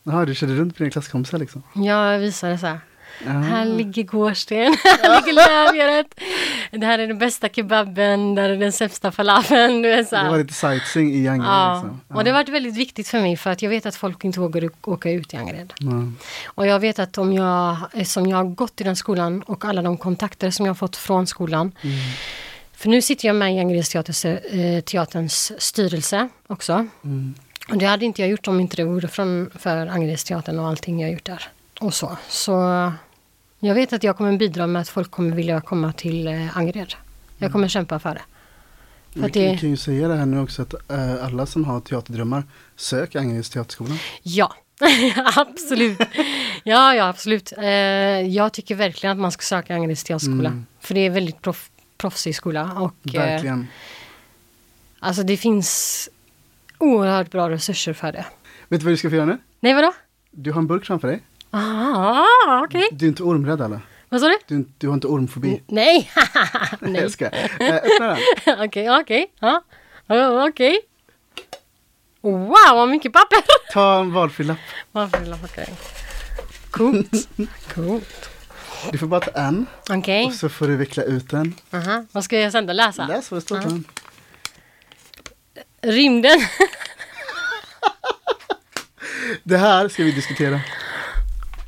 [0.03, 1.63] Jaha, du körde runt med dina klasskompisar liksom?
[1.73, 2.79] jag visade så här.
[3.25, 3.31] Ja.
[3.31, 6.19] Här ligger Gårdsten, här ligger Lövgärdet.
[6.71, 9.85] Det här är den bästa kebaben, där är den sämsta falafeln.
[9.85, 11.73] Är så Det var lite sightseeing i Angered Ja.
[11.73, 12.17] liksom.
[12.17, 14.39] Och det har varit väldigt viktigt för mig för att jag vet att folk inte
[14.39, 15.73] vågar åka ut i Angered.
[15.79, 15.89] Ja.
[16.45, 19.81] Och jag vet att om jag, som jag har gått i den skolan och alla
[19.81, 21.71] de kontakter som jag har fått från skolan.
[22.73, 26.87] För nu sitter jag med i Angereds eh, teaterns styrelse också.
[27.03, 27.35] Mm.
[27.69, 30.67] Och det hade inte jag gjort om inte det vore från, för Angereds teatern och
[30.67, 31.47] allting jag gjort där.
[31.79, 32.17] Och så.
[32.27, 32.51] Så
[33.59, 36.93] jag vet att jag kommer bidra med att folk kommer vilja komma till eh, Angered.
[37.37, 38.21] Jag kommer kämpa för det.
[39.13, 41.65] För Vi kan, det kan ju säga det här nu också att eh, alla som
[41.65, 42.43] har teaterdrömmar,
[42.75, 43.95] sök Angereds teaterskola.
[44.23, 44.53] Ja,
[45.35, 45.99] absolut.
[46.63, 47.53] Ja, ja, absolut.
[47.57, 47.65] Eh,
[48.21, 50.49] jag tycker verkligen att man ska söka Angereds teaterskola.
[50.49, 50.65] Mm.
[50.79, 52.73] För det är väldigt proff, proffsig skola.
[52.73, 53.67] Och, eh, Verkligen.
[54.99, 56.09] alltså det finns
[56.77, 58.25] oerhört bra resurser för det.
[58.67, 59.37] Vet du vad du ska få göra nu?
[59.59, 59.93] Nej, vadå?
[60.31, 61.21] Du har en burk framför dig.
[61.51, 62.25] Ah,
[62.63, 62.87] okej.
[62.91, 63.79] Du är inte ormrädd eller?
[64.09, 64.37] Vad sa du?
[64.47, 65.63] Du, du har inte ormfobi?
[65.67, 66.11] Nej,
[66.79, 67.01] Nej.
[67.01, 67.25] Jag ska.
[67.29, 68.17] Eh, öppna den.
[68.65, 69.31] okej, okej.
[69.39, 69.63] Ja,
[70.47, 70.79] Okej.
[72.21, 73.37] Wow, vad mycket papper!
[73.73, 74.57] Ta en valfri lapp.
[74.91, 75.75] Vill jag packa den?
[76.71, 77.29] Coolt.
[77.75, 78.29] Coolt.
[78.91, 80.25] Du får bara ta en Okej.
[80.25, 81.55] och så får du veckla ut den.
[81.73, 82.05] Aha.
[82.11, 83.07] Vad ska jag sen då läsa?
[83.07, 83.83] Läs vad det står på den.
[85.81, 86.39] Rymden.
[89.43, 90.61] Det här ska vi diskutera.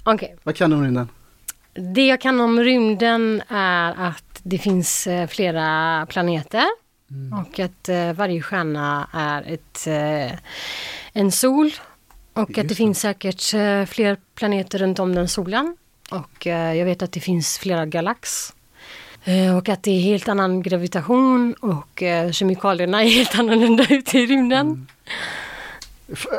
[0.04, 0.36] Okej.
[0.44, 1.10] Vad kan du om rymden?
[1.94, 6.66] Det jag kan om rymden är att det finns eh, flera planeter.
[7.42, 10.40] Och att eh, varje stjärna är ett, eh,
[11.14, 11.72] en sol.
[12.34, 12.76] Och att det Just det.
[12.76, 13.42] finns säkert
[13.90, 15.78] fler planeter runt om den solen.
[16.12, 18.54] Och jag vet att det finns flera galax.
[19.58, 24.88] Och att det är helt annan gravitation och kemikalierna är helt annorlunda ute i rymden.
[25.06, 25.14] F-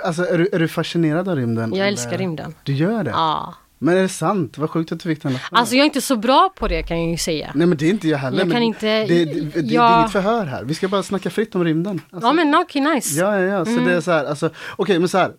[0.04, 1.70] Alltså är du, är du fascinerad av rymden?
[1.70, 1.88] Jag eller?
[1.88, 2.54] älskar rymden.
[2.62, 3.10] Du gör det?
[3.10, 3.54] Ja.
[3.78, 4.58] Men är det sant?
[4.58, 5.58] Vad sjukt att du fick den lappen.
[5.58, 7.50] Alltså jag är inte så bra på det kan jag ju säga.
[7.54, 8.38] Nej men det är inte jag heller.
[8.38, 10.64] Jag kan inte- Det, det, det, det är jag- inget förhör här.
[10.64, 12.00] Vi ska bara snacka fritt om rymden.
[12.10, 13.20] Alltså, Ja men okej, nice.
[13.20, 13.64] Ja, ja, ja.
[13.64, 13.84] Så Mm.
[13.84, 15.32] det är så här, alltså, okej men så här.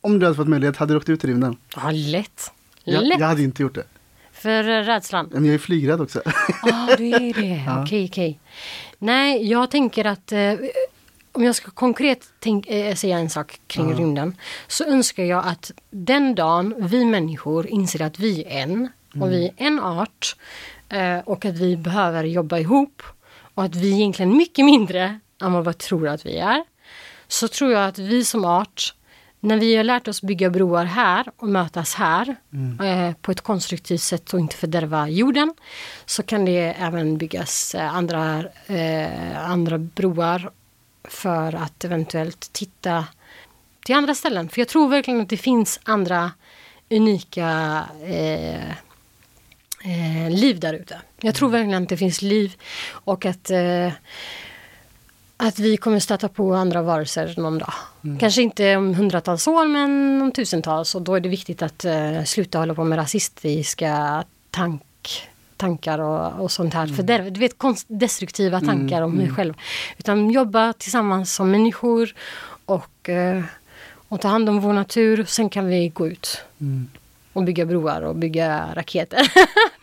[0.00, 1.56] Om du hade fått möjlighet, hade du åkt ut i rymden?
[1.76, 2.52] Ja, lätt.
[2.84, 3.20] Jag, Lätt.
[3.20, 3.84] jag hade inte gjort det.
[4.32, 5.28] För eh, rädslan.
[5.32, 6.22] Men jag är flygrädd också.
[6.64, 7.80] Ja, du är det.
[7.82, 8.40] Okej, okej.
[8.98, 10.38] Nej, jag tänker att eh,
[11.36, 14.36] om jag ska konkret tänk, eh, säga en sak kring rymden
[14.68, 18.88] så önskar jag att den dagen vi människor inser att vi är en
[19.20, 20.36] och vi är en art
[20.88, 23.02] eh, och att vi behöver jobba ihop
[23.54, 26.64] och att vi är egentligen mycket mindre än vad vi tror att vi är.
[27.28, 28.94] Så tror jag att vi som art
[29.40, 32.36] när vi har lärt oss bygga broar här och mötas här
[32.82, 35.54] eh, på ett konstruktivt sätt och inte fördärva jorden
[36.06, 40.50] så kan det även byggas eh, andra, eh, andra broar
[41.08, 43.04] för att eventuellt titta
[43.84, 44.48] till andra ställen.
[44.48, 46.30] För jag tror verkligen att det finns andra
[46.90, 48.70] unika eh,
[49.86, 51.00] eh, liv där ute.
[51.20, 52.54] Jag tror verkligen att det finns liv
[52.90, 53.92] och att, eh,
[55.36, 57.72] att vi kommer stöta på andra varelser någon dag.
[58.20, 62.24] Kanske inte om hundratals år men om tusentals och då är det viktigt att eh,
[62.24, 66.86] sluta hålla på med rasistiska tank, tankar och, och sånt här.
[66.86, 69.54] För det, du vet konst, destruktiva tankar om mig själv.
[69.98, 72.14] Utan jobba tillsammans som människor
[72.64, 73.42] och, eh,
[74.08, 75.24] och ta hand om vår natur.
[75.24, 76.42] Sen kan vi gå ut
[77.32, 79.18] och bygga broar och bygga raketer.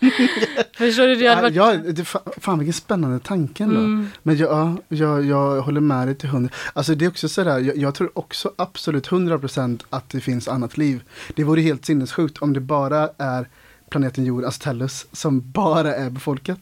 [0.78, 1.15] Förstår du?
[1.15, 1.55] Det hade varit...
[1.55, 3.80] ja, det, fa- fan vilken spännande tanke ändå.
[3.80, 4.07] Mm.
[4.24, 6.51] Men jag, ja, jag, jag håller med dig till hundra.
[6.74, 10.78] Alltså det är också sådär, jag, jag tror också absolut 100% att det finns annat
[10.78, 11.03] liv.
[11.36, 13.47] Det vore helt sinnessjukt om det bara är
[13.93, 16.59] planeten jord, alltså Tellus, som bara är befolkat.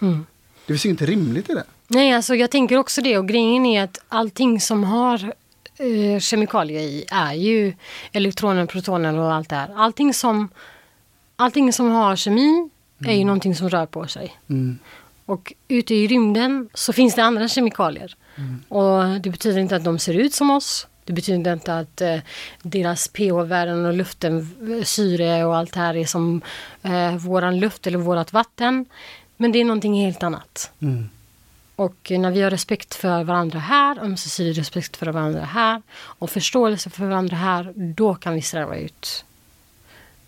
[0.00, 0.26] Mm.
[0.66, 1.64] Det finns ju inte rimligt i det.
[1.88, 3.18] Nej, alltså jag tänker också det.
[3.18, 5.32] Och grejen är att allting som har
[5.78, 7.74] eh, kemikalier i är ju
[8.12, 9.70] elektroner, protoner och allt det här.
[9.76, 10.48] Allting som,
[11.36, 12.68] allting som har kemi
[13.06, 14.36] är ju någonting som rör på sig.
[14.48, 14.78] Mm.
[15.26, 18.16] Och ute i rymden så finns det andra kemikalier.
[18.68, 20.86] Och det betyder inte att de ser ut som oss.
[21.04, 22.18] Det betyder inte att eh,
[22.62, 24.48] deras pH-värden och luften,
[24.78, 26.42] eh, syre och allt det här är som
[26.82, 28.86] eh, våran luft eller vårat vatten.
[29.36, 30.70] Men det är någonting helt annat.
[30.80, 31.08] Mm.
[31.76, 36.90] Och när vi har respekt för varandra här, ömsesidig respekt för varandra här och förståelse
[36.90, 39.24] för varandra här, då kan vi sträva ut.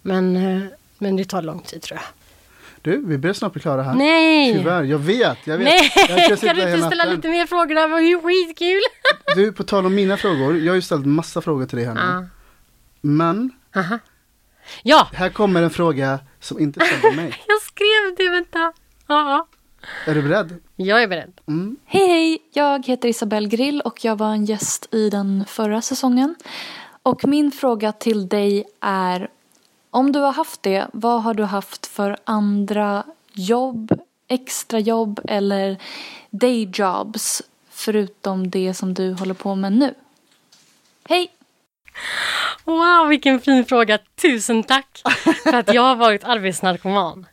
[0.02, 0.62] Men, eh,
[0.98, 2.06] men det tar lång tid tror jag.
[2.86, 3.94] Du, vi börjar snart bli klara här.
[3.94, 4.52] Nej!
[4.54, 5.64] Tyvärr, jag vet, jag vet.
[5.64, 5.92] Nej!
[5.96, 7.14] Jag Kan du inte ställa natten.
[7.16, 7.74] lite mer frågor?
[7.74, 8.80] Det här var ju skitkul!
[9.36, 11.94] Du, på tal om mina frågor, jag har ju ställt massa frågor till dig här
[11.94, 12.00] nu.
[12.00, 12.24] Ja.
[13.00, 13.98] Men, Aha.
[14.82, 17.26] Ja, här kommer en fråga som inte av mig.
[17.46, 18.72] jag skrev det, vänta.
[19.06, 19.46] Ja,
[20.06, 20.62] Är du beredd?
[20.76, 21.32] jag är beredd.
[21.48, 21.76] Mm.
[21.86, 22.38] Hej hej!
[22.52, 26.34] Jag heter Isabelle Grill och jag var en gäst i den förra säsongen.
[27.02, 29.28] Och min fråga till dig är
[29.96, 35.76] om du har haft det, vad har du haft för andra jobb, extrajobb eller
[36.30, 39.94] dayjobs förutom det som du håller på med nu?
[41.08, 41.32] Hej!
[42.64, 43.98] Wow, vilken fin fråga.
[44.22, 45.02] Tusen tack
[45.42, 47.26] för att jag har varit arbetsnarkoman.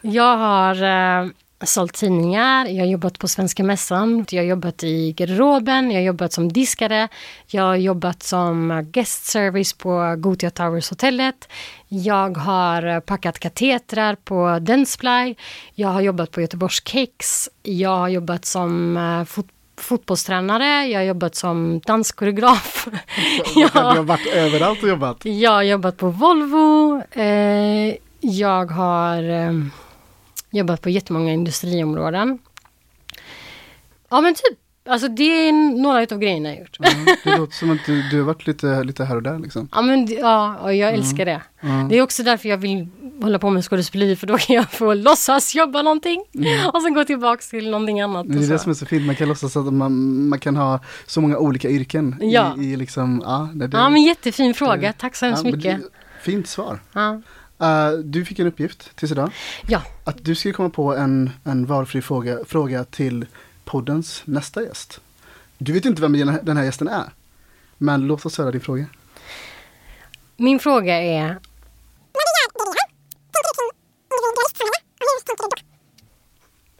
[0.00, 1.30] Jag har eh,
[1.62, 6.04] sålt tidningar, jag har jobbat på Svenska Mässan, jag har jobbat i garderoben, jag har
[6.04, 7.08] jobbat som diskare,
[7.46, 11.48] jag har jobbat som guest service på Gothia Towers hotellet.
[11.88, 15.34] Jag har packat katetrar på Dentsply.
[15.74, 17.48] Jag har jobbat på Göteborgs Kex.
[17.62, 19.46] Jag har jobbat som eh, fot
[19.80, 22.88] fotbollstränare, jag har jobbat som danskoreograf.
[23.54, 25.24] Du har varit överallt och jobbat.
[25.24, 27.02] Jag har jobbat på Volvo.
[27.10, 29.52] Eh, jag har eh,
[30.50, 32.38] jobbat på jättemånga industriområden.
[34.10, 36.76] Ja men typ, alltså det är några utav grejerna jag gjort.
[36.80, 36.88] Ja,
[37.24, 39.68] det låter som att du, du har varit lite, lite här och där liksom.
[39.72, 41.40] Ja men det- ja, jag älskar det.
[41.60, 41.86] Ja.
[41.90, 42.88] Det är också därför jag vill
[43.22, 46.24] hålla på med skådespeleri för då kan jag få låtsas jobba någonting
[46.72, 48.26] och sen gå tillbaks till någonting annat.
[48.28, 50.80] Det är det som är så fint, man kan låtsas att man, man kan ha
[51.06, 52.16] så många olika yrken.
[52.20, 52.56] Ja.
[52.58, 55.80] I, i liksom, ja, det, det, Ja men jättefin fråga, tack så hemskt ja, mycket.
[55.80, 55.88] det-
[56.22, 56.80] Fint svar.
[56.92, 57.20] Ja.
[57.60, 59.30] Eh, du fick en uppgift tills idag.
[59.66, 63.26] ja, Att du skulle komma på en, en valfri fråga, fråga till
[63.64, 65.00] poddens nästa gäst.
[65.58, 67.12] Du vet inte vem den här, gästen är.
[67.78, 68.86] Men låt oss höra din fråga.
[70.36, 71.38] min fråga är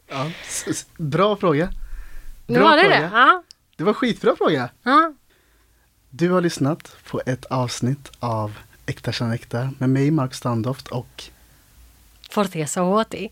[0.07, 0.31] Ja.
[0.97, 1.69] Bra fråga.
[2.47, 2.99] Nu Bra var det fråga.
[2.99, 3.09] det?
[3.13, 3.43] Ja.
[3.75, 4.69] Det var skitbra fråga.
[4.83, 5.13] ja.
[6.09, 11.23] Du har lyssnat på ett avsnitt av Äkta känner äkta med mig Mark Standoft och
[12.31, 13.13] Fortesa HT.
[13.15, 13.29] uh,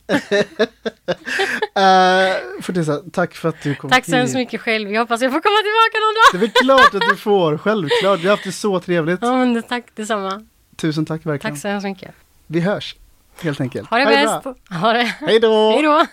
[2.62, 4.18] Fortesa, tack för att du kom Tack så hit.
[4.20, 4.92] hemskt mycket själv.
[4.92, 6.52] Jag hoppas jag får komma tillbaka någon dag.
[6.52, 8.20] Det är klart att du får, självklart.
[8.20, 9.20] Vi har haft det så trevligt.
[9.22, 10.46] Ja, men det- tack detsamma.
[10.76, 11.54] Tusen tack verkligen.
[11.56, 12.12] Tack så hemskt mycket.
[12.48, 12.96] Vi hörs,
[13.42, 13.90] helt enkelt.
[13.90, 14.16] Ha det bra.
[14.44, 14.58] bäst.
[14.82, 15.04] Ha det.
[15.04, 15.72] Hej då!
[15.72, 16.06] Hej då.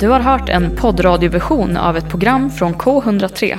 [0.00, 3.58] Du har hört en poddradioversion av ett program från K103.